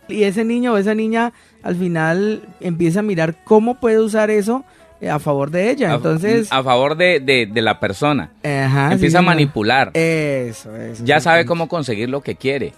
[0.08, 4.64] Y ese niño o esa niña al final empieza a mirar cómo puede usar eso
[5.02, 5.92] eh, a favor de ella.
[5.92, 8.32] A- Entonces, a, favor de, de- de la persona.
[8.44, 9.92] ajá, sí, Empieza a manipular.
[9.96, 11.04] Eso, eso.
[11.04, 12.74] ya sabe cómo conseguir lo que quiere.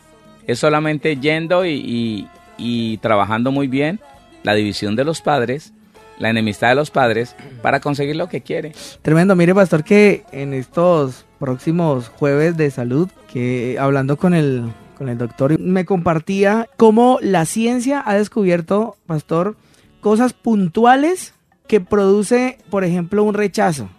[0.48, 4.00] Es solamente yendo y, y- y trabajando muy bien
[4.44, 5.72] la división de los padres,
[6.18, 8.72] la enemistad de los padres, para conseguir lo que quiere.
[9.04, 15.10] Tremendo, mire pastor que en estos próximos jueves de salud, que hablando con el, con
[15.10, 19.56] el doctor, me compartía cómo la ciencia ha descubierto, pastor,
[20.02, 21.34] cosas puntuales
[21.68, 23.90] que produce, por ejemplo, un rechazo.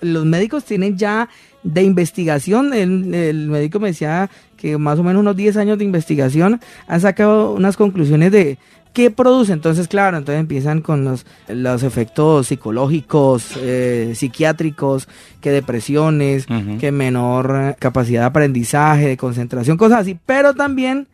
[0.00, 1.28] Los médicos tienen ya
[1.62, 5.84] de investigación, el, el médico me decía que más o menos unos 10 años de
[5.84, 8.58] investigación han sacado unas conclusiones de
[8.92, 9.52] qué produce.
[9.52, 15.08] Entonces, claro, entonces empiezan con los, los efectos psicológicos, eh, psiquiátricos,
[15.40, 16.46] que depresiones,
[16.78, 20.18] que menor eh, capacidad de aprendizaje, de concentración, cosas así.
[20.26, 21.08] Pero también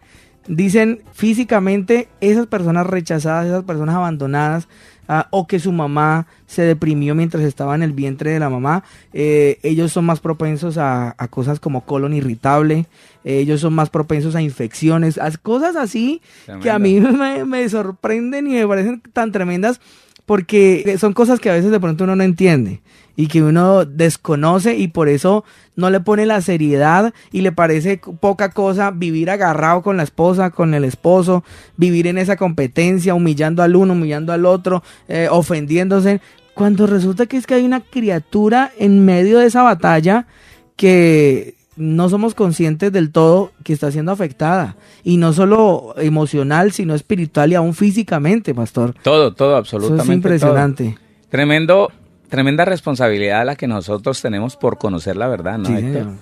[0.48, 4.68] dicen físicamente esas personas rechazadas, esas personas abandonadas,
[5.06, 8.82] ah, o que su mamá se deprimió mientras estaba en el vientre de la mamá,
[9.12, 12.86] eh, ellos son más propensos a, a cosas como colon irritable,
[13.24, 16.22] eh, ellos son más propensos a infecciones, a cosas así
[16.62, 19.80] que a mí me, me sorprenden y me parecen tan tremendas
[20.24, 22.82] porque son cosas que a veces de pronto uno no entiende
[23.18, 28.00] y que uno desconoce y por eso no le pone la seriedad y le parece
[28.20, 31.42] poca cosa vivir agarrado con la esposa, con el esposo,
[31.76, 36.20] vivir en esa competencia, humillando al uno, humillando al otro, eh, ofendiéndose,
[36.54, 40.28] cuando resulta que es que hay una criatura en medio de esa batalla
[40.76, 44.76] que no somos conscientes del todo que está siendo afectada.
[45.02, 48.94] Y no solo emocional, sino espiritual y aún físicamente, pastor.
[49.02, 50.02] Todo, todo, absolutamente.
[50.02, 50.98] Eso es impresionante.
[51.30, 51.90] Tremendo,
[52.28, 56.12] tremenda responsabilidad la que nosotros tenemos por conocer la verdad, ¿no, Héctor?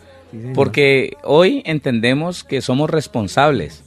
[0.54, 3.84] Porque hoy entendemos que somos responsables.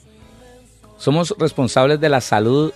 [0.98, 2.74] Somos responsables de la salud,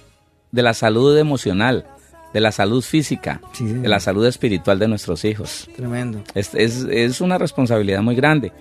[0.51, 1.85] de la salud emocional,
[2.33, 5.69] de la salud física, de la salud espiritual de nuestros hijos.
[5.75, 6.23] Tremendo.
[6.33, 8.51] Es, es, es, una responsabilidad muy grande.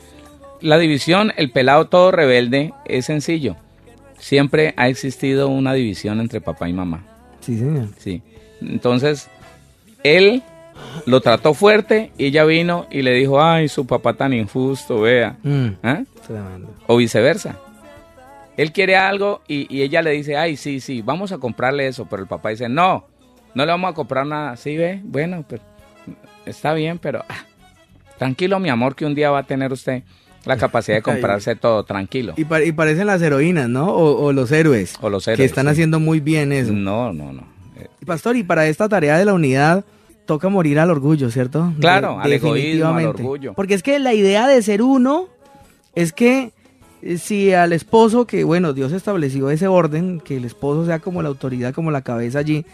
[0.60, 3.56] La división, el pelado todo rebelde, es sencillo.
[4.18, 7.04] Siempre ha existido una división entre papá y mamá.
[7.40, 7.88] Sí, señor.
[7.98, 8.22] Sí.
[8.60, 9.28] Entonces,
[10.04, 10.42] él
[11.06, 15.36] lo trató fuerte y ella vino y le dijo, ay, su papá tan injusto, vea.
[15.42, 15.68] Mm.
[15.82, 16.02] ¿Ah?
[16.86, 17.58] O viceversa.
[18.56, 22.06] Él quiere algo y, y, ella le dice, ay, sí, sí, vamos a comprarle eso,
[22.08, 23.06] pero el papá dice, no,
[23.54, 24.56] no le vamos a comprar nada.
[24.56, 25.62] Sí, ve, bueno, pero
[26.44, 27.44] está bien, pero ah,
[28.18, 30.02] tranquilo, mi amor, que un día va a tener usted
[30.44, 32.34] la capacidad de comprarse todo, tranquilo.
[32.36, 33.90] Y, pa y, parecen las heroínas, ¿no?
[33.90, 34.96] O, o, los héroes.
[35.00, 35.38] O los héroes.
[35.38, 35.72] Que están sí.
[35.72, 36.72] haciendo muy bien eso.
[36.72, 37.50] No, no, no.
[38.06, 39.84] Pastor, y para esta tarea de la unidad
[40.26, 41.72] toca morir al orgullo, ¿cierto?
[41.80, 43.22] Claro, De- al egoísmo, al definitivamente.
[43.22, 43.54] orgullo.
[43.54, 45.26] Porque es que la idea de ser uno
[45.94, 46.52] es que
[47.02, 51.22] eh, si al esposo, que bueno, Dios estableció ese orden, que el esposo sea como
[51.22, 52.64] la autoridad, como la cabeza allí,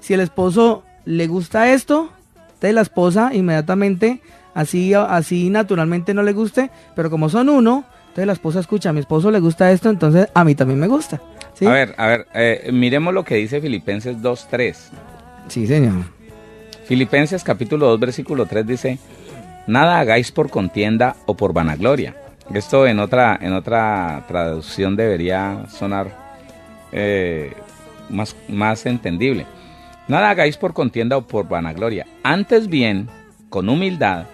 [0.00, 2.10] si el esposo le gusta esto,
[2.54, 4.20] entonces la esposa inmediatamente,
[4.54, 8.92] así, así naturalmente no le guste, pero como son uno, entonces la esposa escucha, a
[8.94, 11.20] mi esposo le gusta esto, entonces a mí también me gusta.
[11.52, 11.66] ¿sí?
[11.66, 14.74] A ver, a ver, eh, miremos lo que dice Filipenses 2.3.
[15.48, 16.04] Sí, señor.
[16.86, 18.98] Filipenses capítulo 2 versículo 3 dice,
[19.66, 22.14] nada hagáis por contienda o por vanagloria.
[22.52, 26.08] Esto en otra, en otra traducción debería sonar
[26.92, 27.54] eh,
[28.10, 29.46] más, más entendible.
[30.08, 32.06] Nada hagáis por contienda o por vanagloria.
[32.22, 33.08] Antes bien,
[33.48, 34.26] con humildad,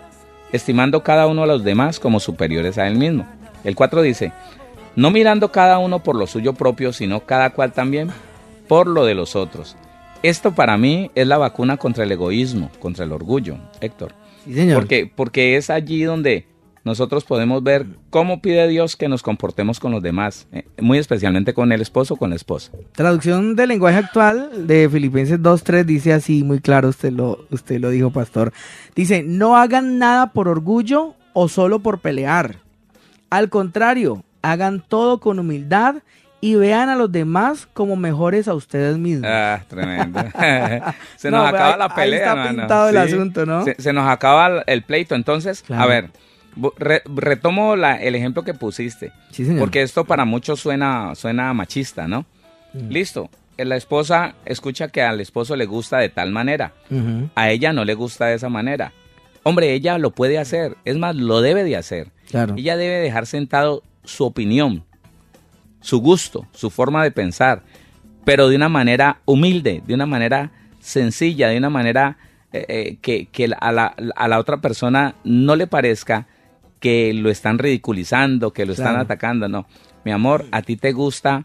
[0.51, 3.27] estimando cada uno a los demás como superiores a él mismo.
[3.63, 4.33] El 4 dice,
[4.97, 8.11] no mirando cada uno por lo suyo propio, sino cada cual también
[8.67, 9.77] por lo de los otros.
[10.23, 14.15] Esto para mí es la vacuna contra el egoísmo, contra el orgullo, Héctor.
[14.45, 14.79] Sí, señor.
[14.79, 16.47] Porque, porque es allí donde
[16.85, 21.55] nosotros podemos ver cómo pide Dios que nos comportemos con los demás, eh, muy especialmente
[21.55, 22.73] con el esposo o con la esposa.
[22.93, 27.89] Traducción del lenguaje actual de Filipenses 2.3 dice así, muy claro, usted lo, usted lo
[27.89, 28.53] dijo, pastor.
[28.95, 32.57] Dice, no hagan nada por orgullo o solo por pelear.
[33.31, 35.97] Al contrario, hagan todo con humildad
[36.41, 39.29] y vean a los demás como mejores a ustedes mismos.
[39.31, 40.21] Ah, tremendo.
[41.17, 42.19] se No, nos acaba ahí- la ahí pelea.
[42.21, 42.59] está mano.
[42.59, 43.65] pintado el asunto, ¿no?
[43.65, 45.15] Se, se nos acaba el pleito.
[45.15, 45.83] Entonces, Claro.
[45.83, 46.11] a ver,
[46.79, 49.13] re- retomo la- el ejemplo que pusiste.
[49.31, 49.61] Sí, señor.
[49.61, 52.25] Porque esto para muchos suena, suena machista, ¿no?
[52.73, 52.89] Mm.
[52.89, 53.31] Listo.
[53.59, 56.73] La esposa escucha que al esposo le gusta de tal manera.
[57.35, 58.93] A ella no le gusta de esa manera.
[59.43, 60.79] Hombre, ella lo puede hacer.
[60.87, 62.09] Es más, lo debe de hacer.
[62.31, 62.55] claro.
[62.57, 64.85] Ella debe dejar sentado su opinión,
[65.81, 67.63] su gusto, su forma de pensar,
[68.25, 72.19] pero de una manera humilde, de una manera sencilla, de una manera
[72.53, 76.27] eh, eh, que, que a, la, a la otra persona no le parezca
[76.81, 79.49] que lo están ridiculizando, que lo están atacando.
[79.49, 79.67] No,
[80.05, 81.45] mi amor, a ti te gusta,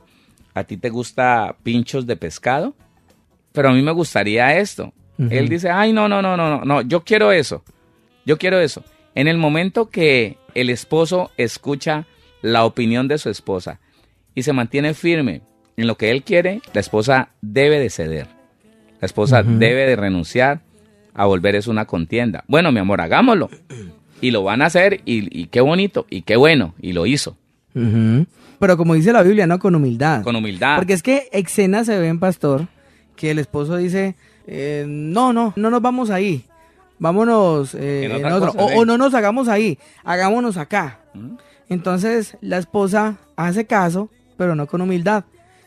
[0.53, 2.73] a ti te gusta pinchos de pescado,
[3.51, 4.93] pero a mí me gustaría esto.
[5.17, 7.63] Él dice, ay, no, no, no, no, no, no, yo quiero eso.
[8.25, 8.83] Yo quiero eso.
[9.13, 12.05] En el momento que el esposo escucha
[12.41, 13.79] la opinión de su esposa
[14.35, 15.41] y se mantiene firme
[15.77, 18.27] en lo que él quiere, la esposa debe de ceder.
[19.01, 20.61] La esposa debe de renunciar
[21.13, 22.43] a volver es una contienda.
[22.47, 23.49] Bueno, mi amor, hagámoslo.
[24.21, 26.73] Y lo van a hacer y, y qué bonito y qué bueno.
[26.81, 27.37] Y lo hizo.
[27.73, 29.59] Pero como dice la Biblia, ¿no?
[29.59, 30.23] Con humildad.
[30.23, 30.77] Con humildad.
[30.77, 32.67] Porque es que escenas se ven, pastor,
[33.17, 34.15] que el esposo dice,
[34.47, 36.45] eh, no, no, no nos vamos ahí.
[36.97, 38.53] Vámonos eh, En en otra otro.
[38.53, 40.99] cosa, o, no nos hagamos ahí, hagámonos acá.
[41.67, 45.23] Entonces la esposa hace caso, pero no con humildad,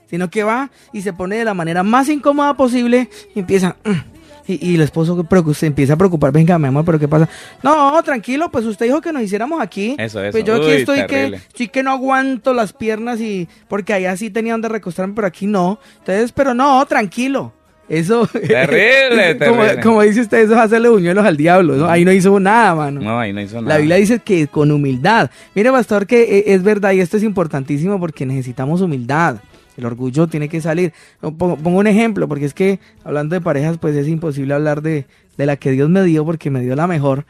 [0.09, 3.77] sino que va y se pone de la manera más incómoda posible y empieza...
[3.85, 4.19] "Mm".
[4.51, 7.29] Y, y el esposo se empieza a preocupar, venga, mi amor, pero ¿qué pasa?
[7.63, 9.95] No, tranquilo, pues usted dijo que nos hiciéramos aquí.
[9.99, 10.33] Eso, eso.
[10.33, 11.37] Pues yo aquí Uy, estoy terrible.
[11.39, 15.27] que, sí que no aguanto las piernas y porque allá sí tenía donde recostarme, pero
[15.27, 15.79] aquí no.
[15.99, 17.53] Entonces, pero no, tranquilo.
[17.89, 18.27] Eso.
[18.27, 19.83] Terrible, como, terrible.
[19.83, 21.77] como dice usted, eso es hacerle buñuelos al diablo.
[21.77, 21.89] ¿no?
[21.89, 23.01] Ahí no hizo nada, mano.
[23.01, 23.75] No, ahí no hizo nada.
[23.75, 25.31] La Biblia dice que con humildad.
[25.55, 29.37] Mire, pastor, que eh, es verdad y esto es importantísimo porque necesitamos humildad.
[29.77, 30.93] El orgullo tiene que salir.
[31.21, 35.07] Pongo, pongo un ejemplo, porque es que hablando de parejas, pues es imposible hablar de,
[35.37, 37.25] de la que Dios me dio porque me dio la mejor.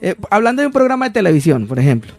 [0.00, 2.12] Eh, hablando de un programa de televisión, por ejemplo.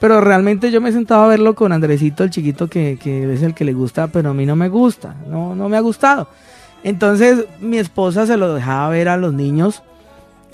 [0.00, 3.42] Pero realmente yo me he sentado a verlo con Andresito, el chiquito que, que es
[3.42, 6.26] el que le gusta, pero a mí no me gusta, no, no me ha gustado.
[6.82, 9.82] Entonces mi esposa se lo dejaba ver a los niños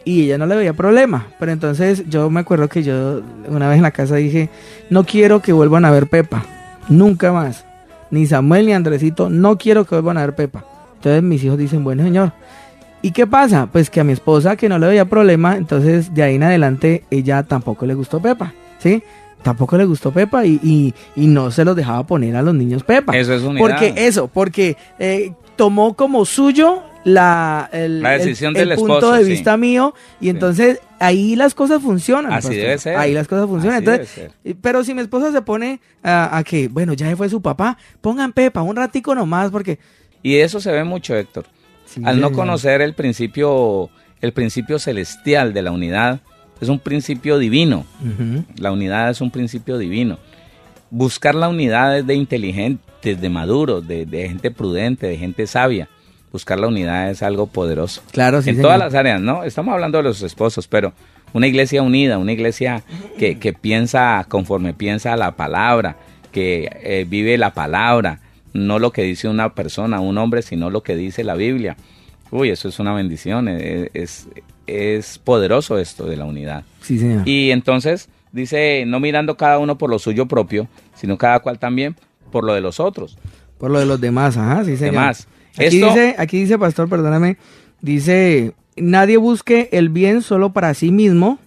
[0.04, 1.26] y ella no le veía problema.
[1.38, 4.50] Pero entonces yo me acuerdo que yo una vez en la casa dije,
[4.90, 6.44] no quiero que vuelvan a ver Pepa,
[6.88, 7.64] nunca más.
[8.10, 10.64] Ni Samuel ni Andresito, no quiero que vuelvan a ver Pepa.
[10.94, 12.32] Entonces mis hijos dicen, bueno señor.
[13.02, 13.68] ¿Y qué pasa?
[13.70, 17.04] Pues que a mi esposa, que no le veía problema, entonces de ahí en adelante
[17.10, 19.02] ella tampoco le gustó Pepa, ¿sí?
[19.42, 23.16] Tampoco le gustó Pepa y, y, no se los dejaba poner a los niños Pepa.
[23.16, 23.60] Eso es unidad.
[23.60, 29.94] Porque eso, porque eh, tomó como suyo la, el, decisión del punto de vista mío
[30.20, 32.32] y entonces ahí las cosas funcionan.
[32.32, 32.96] Así debe ser.
[32.96, 33.78] Ahí las cosas funcionan.
[33.78, 38.32] entonces, pero si mi esposa se pone a, que, bueno, ya fue su papá, pongan
[38.32, 39.78] Pepa un ratico nomás porque...
[40.22, 41.46] Y eso se ve mucho, Héctor.
[42.04, 43.88] Al no conocer el principio,
[44.20, 46.20] el principio celestial de la unidad,
[46.60, 47.86] es un principio divino.
[48.56, 50.18] La unidad es un principio divino.
[50.90, 52.14] Buscar la unidad es de
[53.06, 55.88] inteligentes, de maduros, de, de gente prudente, de gente sabia
[56.32, 58.02] buscar la unidad es algo poderoso.
[58.12, 58.50] Claro, sí.
[58.50, 59.44] En todas las áreas, ¿no?
[59.44, 60.92] Estamos hablando de los esposos, pero
[61.32, 62.82] una iglesia unida, una iglesia
[63.18, 65.96] que, que piensa conforme piensa la palabra,
[66.32, 68.20] que eh, vive la palabra,
[68.52, 71.76] no lo que dice una persona, un hombre, sino lo que dice la Biblia.
[72.30, 74.28] Uy, eso es una bendición, eh, es,
[74.66, 76.64] es, poderoso esto de la unidad.
[76.82, 77.26] Sí, señor.
[77.26, 81.96] Y entonces dice, no mirando cada uno por lo suyo propio, sino cada cual también
[82.30, 83.18] por lo de los otros.
[83.58, 84.94] Por lo de los demás, ajá, sí, señor.
[84.94, 85.28] Demás.
[85.56, 87.38] Aquí, dice, aquí dice, pastor, perdóname,
[87.80, 91.38] dice, nadie busque el bien solo para sí mismo,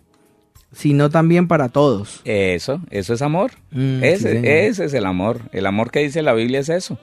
[0.71, 2.21] sino también para todos.
[2.25, 3.51] Eso, eso es amor.
[3.71, 5.41] Mm, ese, ese, es el amor.
[5.51, 6.97] El amor que dice la Biblia es eso.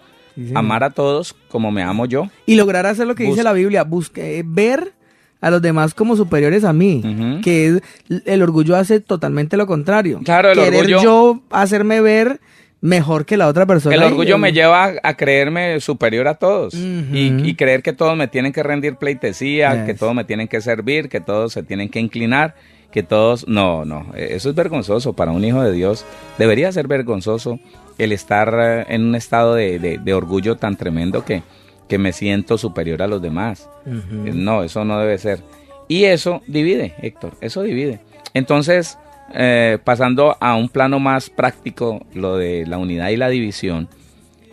[0.54, 2.28] Amar a todos como me amo yo.
[2.44, 4.92] Y lograr hacer lo que dice la Biblia, busque, ver
[5.40, 10.20] a los demás como superiores a mí, que es, el orgullo hace totalmente lo contrario.
[10.24, 11.02] Claro, el Querer orgullo...
[11.02, 12.40] yo hacerme ver
[12.86, 13.94] mejor que la otra persona.
[13.94, 18.52] El orgullo me lleva a creerme superior a todos y, creer que todos me tienen
[18.52, 22.54] que rendir pleitesía, que todos me tienen que servir, que todos se tienen que inclinar,
[22.90, 23.46] que todos...
[23.48, 26.04] No, no, eso es vergonzoso para un hijo de Dios.
[26.38, 27.58] Debería ser vergonzoso
[27.98, 31.42] el estar eh, en un estado de, orgullo tan tremendo que,
[31.88, 33.68] que me siento superior a los demás.
[33.86, 35.40] Eh, no, eso no debe ser.
[35.88, 38.00] Y eso divide, Héctor, eso divide.
[38.34, 38.98] Entonces,
[39.38, 43.86] eh, pasando a un plano más práctico, lo de la unidad y la división,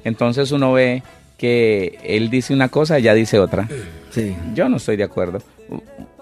[0.03, 1.03] entonces uno ve
[1.37, 3.69] que él dice una cosa y ella dice otra.
[4.09, 4.35] Sí.
[4.53, 5.39] Yo no estoy de acuerdo.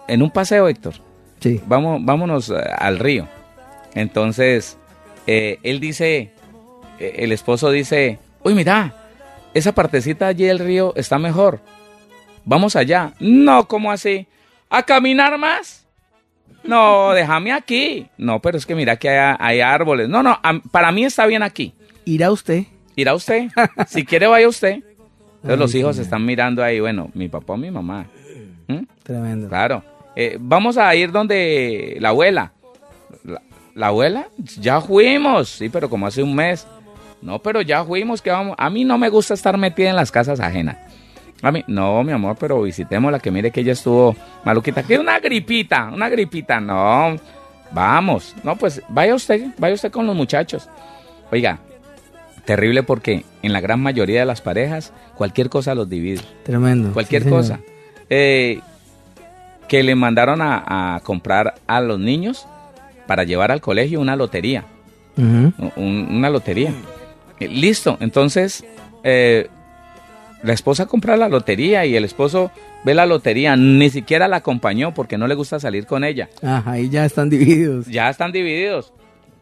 [0.07, 0.93] En un paseo, Héctor.
[1.39, 1.59] Sí.
[1.65, 3.27] Vamos, vámonos eh, al río.
[3.95, 4.77] Entonces,
[5.25, 6.31] eh, él dice,
[6.99, 8.93] el esposo dice, uy, mira,
[9.55, 11.61] esa partecita allí del río está mejor.
[12.45, 13.13] Vamos allá.
[13.19, 14.27] No, ¿cómo así?
[14.69, 15.80] ¿A caminar más?
[16.63, 18.07] No, déjame aquí.
[18.17, 20.09] No, pero es que mira que hay, árboles.
[20.09, 20.39] No, no,
[20.71, 21.73] para mí está bien aquí.
[22.05, 22.63] ¿Irá usted?
[22.95, 23.49] ¿Irá usted?
[23.87, 24.83] si quiere, vaya usted.
[25.35, 28.05] Entonces los hijos están mirando ahí, bueno, mi papá o mi mamá.
[28.67, 28.83] ¿Mm?
[29.03, 29.49] Tremendo.
[29.49, 29.83] Claro.
[30.15, 32.53] Eh, vamos a ir donde la abuela.
[33.73, 34.27] La, abuela?
[34.59, 35.49] Ya fuimos.
[35.49, 36.67] Sí, pero como hace un mes.
[37.21, 38.55] No, pero ya fuimos, que vamos.
[38.57, 40.77] A mí no me gusta estar metida en las casas ajenas.
[41.41, 44.83] A mí, no, mi amor, pero visitémosla, que mire que ella estuvo maluquita.
[44.83, 46.59] Que una gripita, una gripita.
[46.59, 47.15] No,
[47.71, 48.35] vamos.
[48.43, 50.69] No, pues vaya usted, vaya usted con los muchachos.
[51.31, 51.59] Oiga,
[52.45, 56.21] terrible porque en la gran mayoría de las parejas cualquier cosa los divide.
[56.43, 56.93] Tremendo.
[56.93, 57.59] Cualquier cosa.
[58.09, 58.59] Eh,
[59.67, 62.45] que le mandaron a, comprar a los niños
[63.07, 64.65] para llevar al colegio una lotería.
[65.15, 66.73] una lotería.
[67.39, 68.63] Eh, listo, entonces
[69.03, 69.47] eh,
[70.43, 72.51] la esposa compra la lotería y el esposo
[72.83, 76.29] ve la lotería, ni siquiera la acompañó porque no le gusta salir con ella.
[76.41, 77.87] Ajá, y ya están divididos.
[77.87, 78.93] Ya están divididos.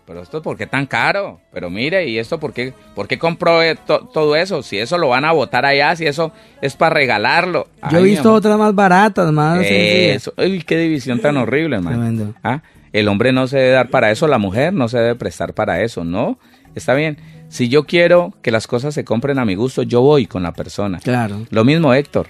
[0.05, 1.39] Pero esto, ¿por qué tan caro?
[1.53, 4.63] Pero mire, ¿y esto por qué, por qué compró eh, todo eso?
[4.63, 6.31] Si eso lo van a votar allá, si eso
[6.62, 7.67] es para regalarlo.
[7.91, 9.63] Yo he visto otras más baratas, más...
[9.63, 12.33] Eso, Uy, qué división tan horrible, hermano.
[12.43, 12.63] ¿Ah?
[12.91, 15.83] El hombre no se debe dar para eso, la mujer no se debe prestar para
[15.83, 16.39] eso, ¿no?
[16.73, 17.17] Está bien
[17.49, 20.53] si yo quiero que las cosas se compren a mi gusto, yo voy con la
[20.53, 20.99] persona.
[20.99, 21.45] Claro.
[21.49, 22.27] Lo mismo, Héctor.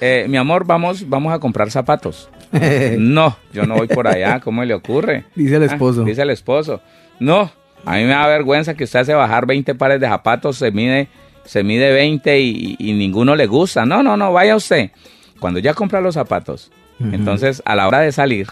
[0.00, 2.30] Eh, mi amor, vamos, vamos a comprar zapatos.
[2.98, 5.26] no, yo no voy por allá, ¿cómo le ocurre?
[5.34, 6.04] Dice el ah, esposo.
[6.04, 6.80] dice el esposo.
[7.20, 7.52] No,
[7.84, 11.08] a mí me da vergüenza que usted hace bajar 20 pares de zapatos, se mide,
[11.44, 13.84] se mide 20 y, ninguno le gusta.
[13.84, 14.90] No, no, no, vaya usted.
[15.38, 16.70] Cuando ya compra los zapatos,
[17.12, 18.48] entonces a la hora de salir,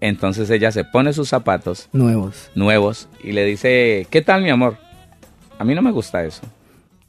[0.00, 1.88] entonces ella se pone sus zapatos.
[1.92, 2.50] Nuevos.
[2.54, 3.08] Nuevos.
[3.22, 4.76] Y le dice, ¿qué tal mi amor?
[5.58, 6.42] A mí no me gusta eso.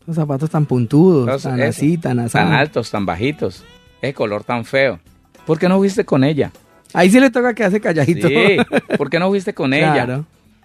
[0.06, 2.34] Los zapatos tan puntudos, tan así, tan así.
[2.34, 3.64] Tan altos, tan bajitos.
[4.02, 5.00] Ese color tan feo.
[5.46, 6.52] ¿Por qué no fuiste con ella?
[6.94, 8.28] Ahí sí le toca que hace calladito.
[8.28, 8.58] Sí,
[8.98, 10.24] ¿por qué no fuiste con ella?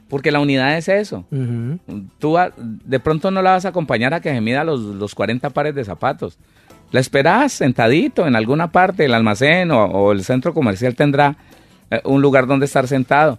[0.09, 1.25] Porque la unidad es eso.
[2.19, 5.51] Tú de pronto no la vas a acompañar a que se mida los, los 40
[5.51, 6.39] pares de zapatos.
[6.93, 11.37] La esperás sentadito en alguna parte, el almacén o, el centro comercial tendrá
[12.05, 13.39] un lugar donde estar sentado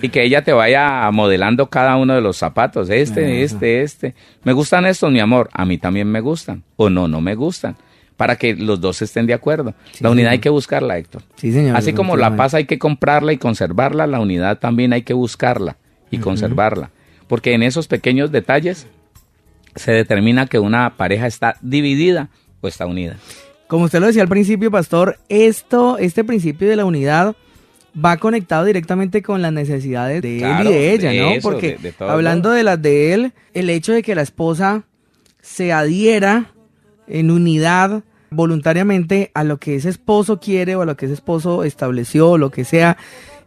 [0.00, 4.14] y que ella te vaya modelando cada uno de los zapatos, este, este, este.
[4.44, 7.76] Me gustan estos, mi amor, a mí también me gustan, o no, no me gustan,
[8.16, 9.74] para que los dos estén de acuerdo.
[10.00, 11.22] la unidad hay que buscarla, Héctor.
[11.36, 11.76] Sí, señor.
[11.76, 15.76] Así como la paz hay que comprarla y conservarla, la unidad también hay que buscarla
[16.10, 16.90] y conservarla,
[17.26, 18.86] porque en esos pequeños detalles
[19.74, 22.30] se determina que una pareja está dividida
[22.60, 23.16] o está unida.
[23.66, 27.36] Como usted lo decía al principio, pastor, esto, este principio de la unidad
[27.94, 31.40] va conectado directamente con las necesidades de él y de ella, ¿no?
[31.42, 34.84] Porque hablando de las de él, el hecho de que la esposa
[35.40, 36.52] se adhiera
[37.06, 41.64] en unidad voluntariamente a lo que ese esposo quiere o a lo que ese esposo
[41.64, 42.96] estableció o lo que sea,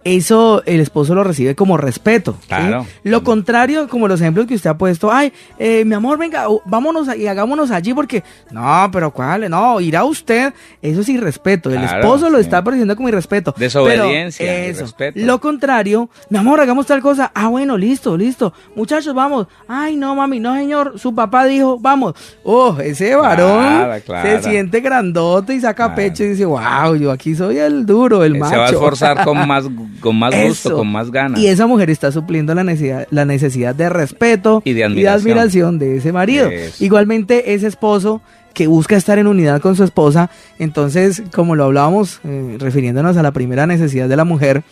[0.05, 2.37] eso el esposo lo recibe como respeto.
[2.47, 2.85] Claro.
[3.03, 7.13] Lo contrario, como los ejemplos que usted ha puesto, ay, eh, mi amor, venga, vámonos
[7.17, 11.71] y hagámonos allí porque, no, pero cuál, no, irá usted, eso es irrespeto.
[11.71, 13.53] El esposo lo está percibiendo como irrespeto.
[13.57, 14.67] Desobediencia.
[14.67, 14.85] eso.
[15.15, 17.31] Lo contrario, mi amor, hagamos tal cosa.
[17.33, 18.53] Ah, bueno, listo, listo.
[18.75, 19.47] Muchachos, vamos.
[19.67, 20.99] Ay, no, mami, no, señor.
[20.99, 22.13] Su papá dijo, vamos.
[22.43, 27.57] Oh, ese varón se siente grandote y saca pecho y dice, wow, yo aquí soy
[27.57, 28.51] el duro, el macho.
[28.51, 29.65] Se va a esforzar con más
[29.99, 31.39] con más gusto, con más ganas.
[31.39, 35.97] Y esa mujer está supliendo la necesidad, la necesidad de respeto y de admiración, de,
[35.97, 36.49] ese marido.
[36.79, 38.21] Igualmente, ese esposo
[38.53, 40.29] que busca estar en unidad con su esposa,
[40.59, 44.63] entonces, como lo hablábamos, eh, refiriéndonos a la primera necesidad de la mujer,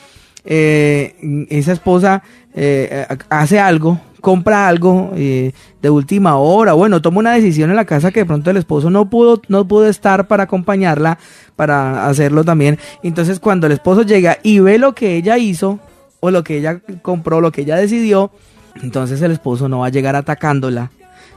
[0.46, 2.24] eh, esa esposa
[2.54, 8.12] eh, hace algo, compra algo de última hora, bueno, toma una decisión en la casa
[8.12, 11.18] que de pronto el esposo no pudo, no pudo estar para acompañarla,
[11.56, 12.80] para hacerlo también.
[13.04, 15.80] Entonces cuando el esposo llega y ve lo que ella hizo,
[16.20, 18.32] o lo que ella compró, lo que ella decidió,
[18.82, 20.90] entonces el esposo no va a llegar atacándola.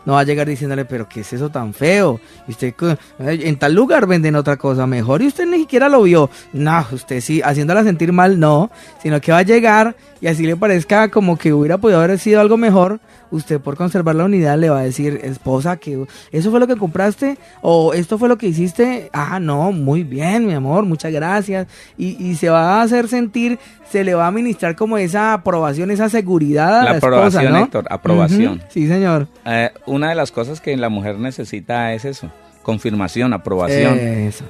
[0.07, 2.21] No va a llegar diciéndole, pero ¿qué es eso tan feo?
[2.49, 2.75] Y usted
[3.19, 6.31] en tal lugar venden otra cosa mejor y usted ni siquiera lo vio.
[6.53, 8.71] No, usted sí, haciéndola sentir mal, no.
[9.03, 12.41] Sino que va a llegar y así le parezca como que hubiera podido haber sido
[12.41, 13.01] algo mejor
[13.31, 16.77] usted por conservar la unidad le va a decir, esposa, que eso fue lo que
[16.77, 19.11] compraste o esto fue lo que hiciste.
[19.13, 21.67] Ah, no, muy bien, mi amor, muchas gracias.
[21.97, 23.59] Y, se va a hacer sentir,
[23.91, 28.63] se le va a ministrar como esa aprobación, esa seguridad a la, aprobación, Héctor, aprobación.
[28.69, 29.29] Sí, señor.
[29.45, 32.31] Eh, una de las cosas que la mujer necesita es eso
[32.67, 33.97] confirmación, aprobación.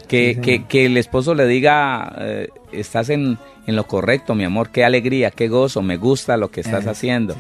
[0.08, 3.36] que, que, el esposo le diga, eh, estás en,
[3.66, 7.36] en, lo correcto, mi amor, qué alegría, qué gozo, me gusta lo que estás haciendo.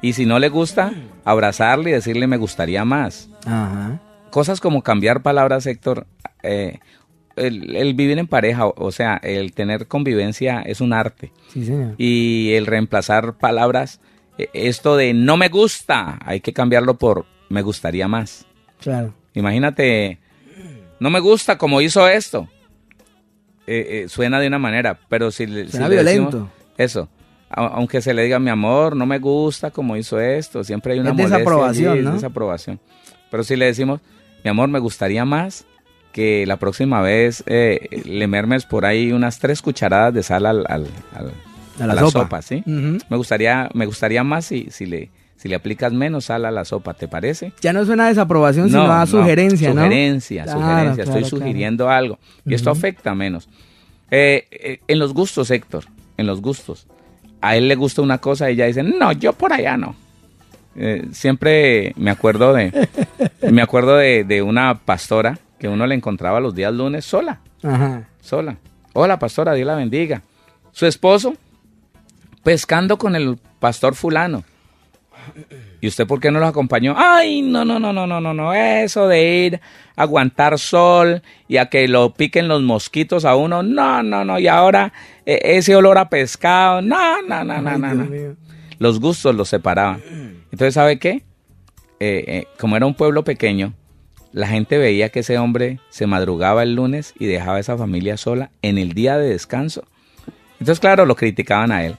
[0.00, 0.92] y si no le gusta,
[1.24, 3.28] abrazarle y decirle, me gustaría más.
[4.30, 6.06] Cosas como cambiar palabras, Héctor.
[6.44, 6.78] Eh,
[7.34, 11.32] el, vivir en pareja, o sea, el tener convivencia es un arte.
[11.98, 13.98] Y el reemplazar palabras,
[14.38, 18.46] eh, esto de no me gusta, hay que cambiarlo por me gustaría más.
[18.80, 19.12] Claro.
[19.34, 20.18] Imagínate,
[20.98, 22.48] no me gusta como hizo esto.
[23.66, 26.50] Eh, eh, suena de una manera, pero si, suena violento.
[26.76, 27.08] eso,
[27.50, 31.10] aunque se le diga mi amor, no me gusta como hizo esto, siempre hay una
[31.10, 32.14] es desaprobación, ¿no?
[32.14, 32.80] desaprobación.
[33.30, 34.00] Pero si le decimos,
[34.42, 35.66] mi amor, me gustaría más
[36.12, 40.66] que la próxima vez eh, le mermes por ahí unas tres cucharadas de sal al,
[40.68, 40.88] al,
[41.78, 42.42] a la, sopa.
[42.42, 42.64] ¿sí?
[42.66, 45.10] Me gustaría, me gustaría más si, si le
[45.40, 47.54] si le aplicas menos sal a la sopa, ¿te parece?
[47.62, 49.84] Ya no suena a desaprobación, sino a sugerencia, ¿no?
[49.84, 51.04] Sugerencia, sugerencia.
[51.04, 52.18] Estoy sugiriendo algo.
[52.44, 53.48] Y esto afecta menos.
[54.10, 55.84] Eh, eh, en los gustos, Héctor,
[56.18, 56.86] en los gustos.
[57.40, 59.96] A él le gusta una cosa y ella dice, no, yo por allá no.
[60.76, 62.88] Eh, siempre me acuerdo de
[63.50, 67.40] me acuerdo de, una pastora que uno le encontraba los días lunes sola.
[67.62, 68.08] Ajá.
[68.20, 68.58] Sola.
[68.92, 70.20] Hola, pastora, Dios la bendiga.
[70.72, 71.32] Su esposo
[72.42, 74.44] pescando con el pastor fulano.
[75.80, 76.94] ¿Y usted por qué no los acompañó?
[76.96, 78.52] Ay, no, no, no, no, no, no, no.
[78.54, 79.60] Eso de ir
[79.96, 83.62] a aguantar sol y a que lo piquen los mosquitos a uno.
[83.62, 84.38] No, no, no.
[84.38, 84.92] Y ahora
[85.26, 86.82] e, ese olor a pescado.
[86.82, 88.36] No, no, no, no, no.
[88.78, 90.02] Los gustos los separaban.
[90.52, 91.22] Entonces, ¿sabe qué?
[92.00, 93.74] Eh, eh, como era un pueblo pequeño,
[94.32, 98.16] la gente veía que ese hombre se madrugaba el lunes y dejaba a esa familia
[98.16, 99.84] sola en el día de descanso.
[100.60, 101.96] Entonces, claro, lo criticaban a él.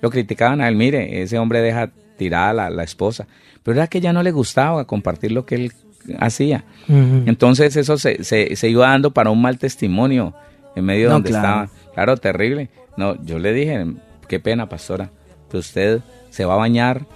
[0.00, 0.76] Lo criticaban a él.
[0.76, 1.90] Mire, ese hombre deja
[2.22, 3.26] tirada la, esposa.
[3.62, 5.72] Pero era que ya no le gustaba compartir lo que él
[6.18, 6.64] hacía.
[6.88, 10.34] Entonces eso se, se, iba dando para un mal testimonio
[10.76, 11.68] en medio de donde estaba.
[11.94, 12.70] Claro, terrible.
[12.96, 13.86] No, yo le dije,
[14.28, 15.10] qué pena, pastora,
[15.50, 16.00] que usted
[16.30, 17.06] se va a bañar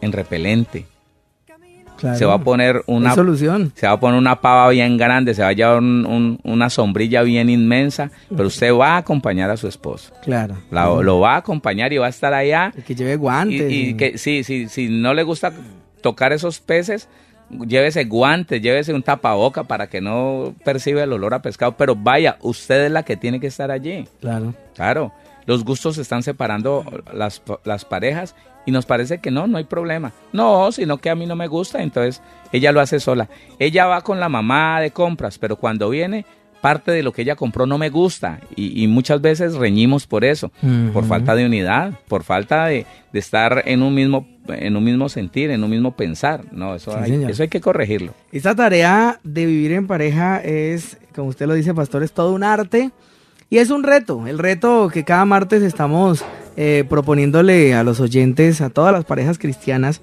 [0.00, 0.86] en repelente
[1.98, 3.72] se va a poner una solución.
[3.74, 7.50] Se va a poner una pava bien grande, se va a llevar una sombrilla bien
[7.50, 10.12] inmensa, pero usted va a acompañar a su esposo.
[10.22, 10.56] Claro.
[10.70, 12.72] Lo va a acompañar y va a estar allá.
[12.86, 13.70] que lleve guantes.
[13.70, 15.52] Y, que sí, sí, si no le gusta
[16.00, 17.08] tocar esos peces,
[17.66, 22.36] llévese guantes, llévese un tapaboca para que no perciba el olor a pescado, pero vaya,
[22.40, 24.06] usted es la que tiene que estar allí.
[24.20, 24.54] Claro.
[24.74, 25.12] Claro,
[25.46, 28.34] los gustos están separando las, las parejas
[28.68, 30.12] y nos parece que no, no hay problema.
[30.34, 32.20] No, sino que a mí no me gusta, entonces
[32.52, 33.30] ella lo hace sola.
[33.58, 36.26] Ella va con la mamá de compras, pero cuando viene
[36.60, 40.52] parte de lo que ella compró no me gusta y, muchas veces reñimos por eso,
[40.92, 45.50] por falta de unidad, por falta de, estar en un mismo en un mismo sentir,
[45.50, 48.12] en un mismo pensar, no, eso, hay, eso hay que corregirlo.
[48.32, 52.44] Esta tarea de vivir en pareja es, como usted lo dice, pastor, es todo un
[52.44, 52.90] arte
[53.50, 56.24] y es un reto, el reto que cada martes estamos
[56.56, 60.00] eh, proponiéndole a los oyentes, a todas las parejas cristianas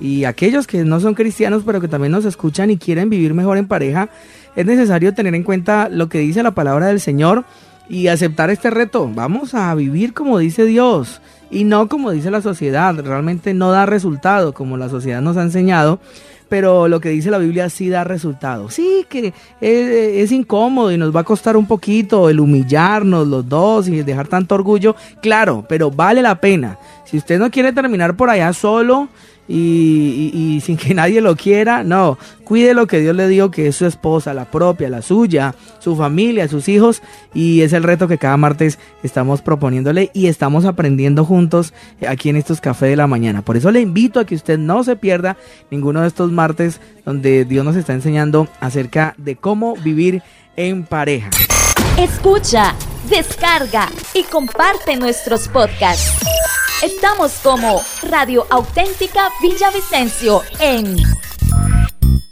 [0.00, 3.58] y aquellos que no son cristianos pero que también nos escuchan y quieren vivir mejor
[3.58, 4.08] en pareja,
[4.54, 7.44] es necesario tener en cuenta lo que dice la palabra del Señor
[7.88, 9.10] y aceptar este reto.
[9.14, 11.20] Vamos a vivir como dice Dios
[11.50, 12.94] y no como dice la sociedad.
[12.94, 16.00] Realmente no da resultado como la sociedad nos ha enseñado.
[16.48, 18.70] Pero lo que dice la Biblia sí da resultado.
[18.70, 23.88] Sí, que es, incómodo y nos va a costar un poquito el humillarnos los dos
[23.88, 24.94] y dejar tanto orgullo.
[25.20, 26.78] Claro, pero vale la pena.
[27.04, 29.08] Si usted no quiere terminar por allá solo,
[29.48, 31.82] y, sin que nadie lo quiera.
[31.84, 35.54] No, cuide lo que Dios le dio, que es su esposa, la propia, la suya,
[35.78, 37.02] su familia, sus hijos.
[37.34, 41.72] Y es el reto que cada martes estamos proponiéndole y estamos aprendiendo juntos
[42.06, 43.42] aquí en estos cafés de la mañana.
[43.42, 45.36] Por eso le invito a que usted no se pierda
[45.70, 50.22] ninguno de estos martes donde Dios nos está enseñando acerca de cómo vivir
[50.56, 51.30] en pareja.
[51.98, 52.74] Escucha,
[53.08, 56.26] descarga y comparte nuestros podcasts.
[56.82, 60.98] Estamos como Radio Auténtica Villavicencio en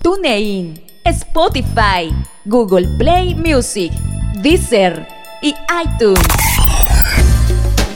[0.02, 2.14] TuneIn, Spotify,
[2.44, 3.90] Google Play Music,
[4.42, 5.08] Deezer
[5.40, 6.20] y iTunes.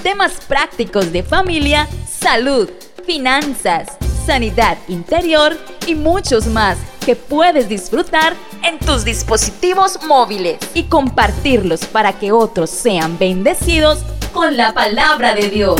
[0.02, 2.70] Temas prácticos de familia, salud,
[3.04, 3.88] finanzas,
[4.24, 5.54] sanidad interior
[5.86, 12.70] y muchos más que puedes disfrutar en tus dispositivos móviles y compartirlos para que otros
[12.70, 13.98] sean bendecidos
[14.32, 15.78] con la palabra de Dios.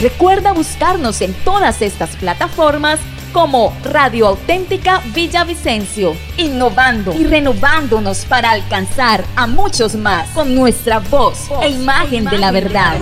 [0.00, 2.98] Recuerda buscarnos en todas estas plataformas
[3.34, 7.12] como Radio Auténtica Villavicencio, innovando.
[7.12, 12.96] Y renovándonos para alcanzar a muchos más con nuestra voz, e imagen, de la verdad.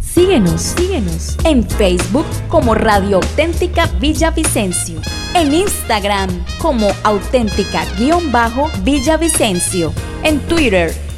[0.00, 1.36] Síguenos, síguenos.
[1.44, 4.98] en Facebook como Radio Auténtica Villavicencio,
[5.34, 11.09] en Instagram como auténtica-villavicencio, en Twitter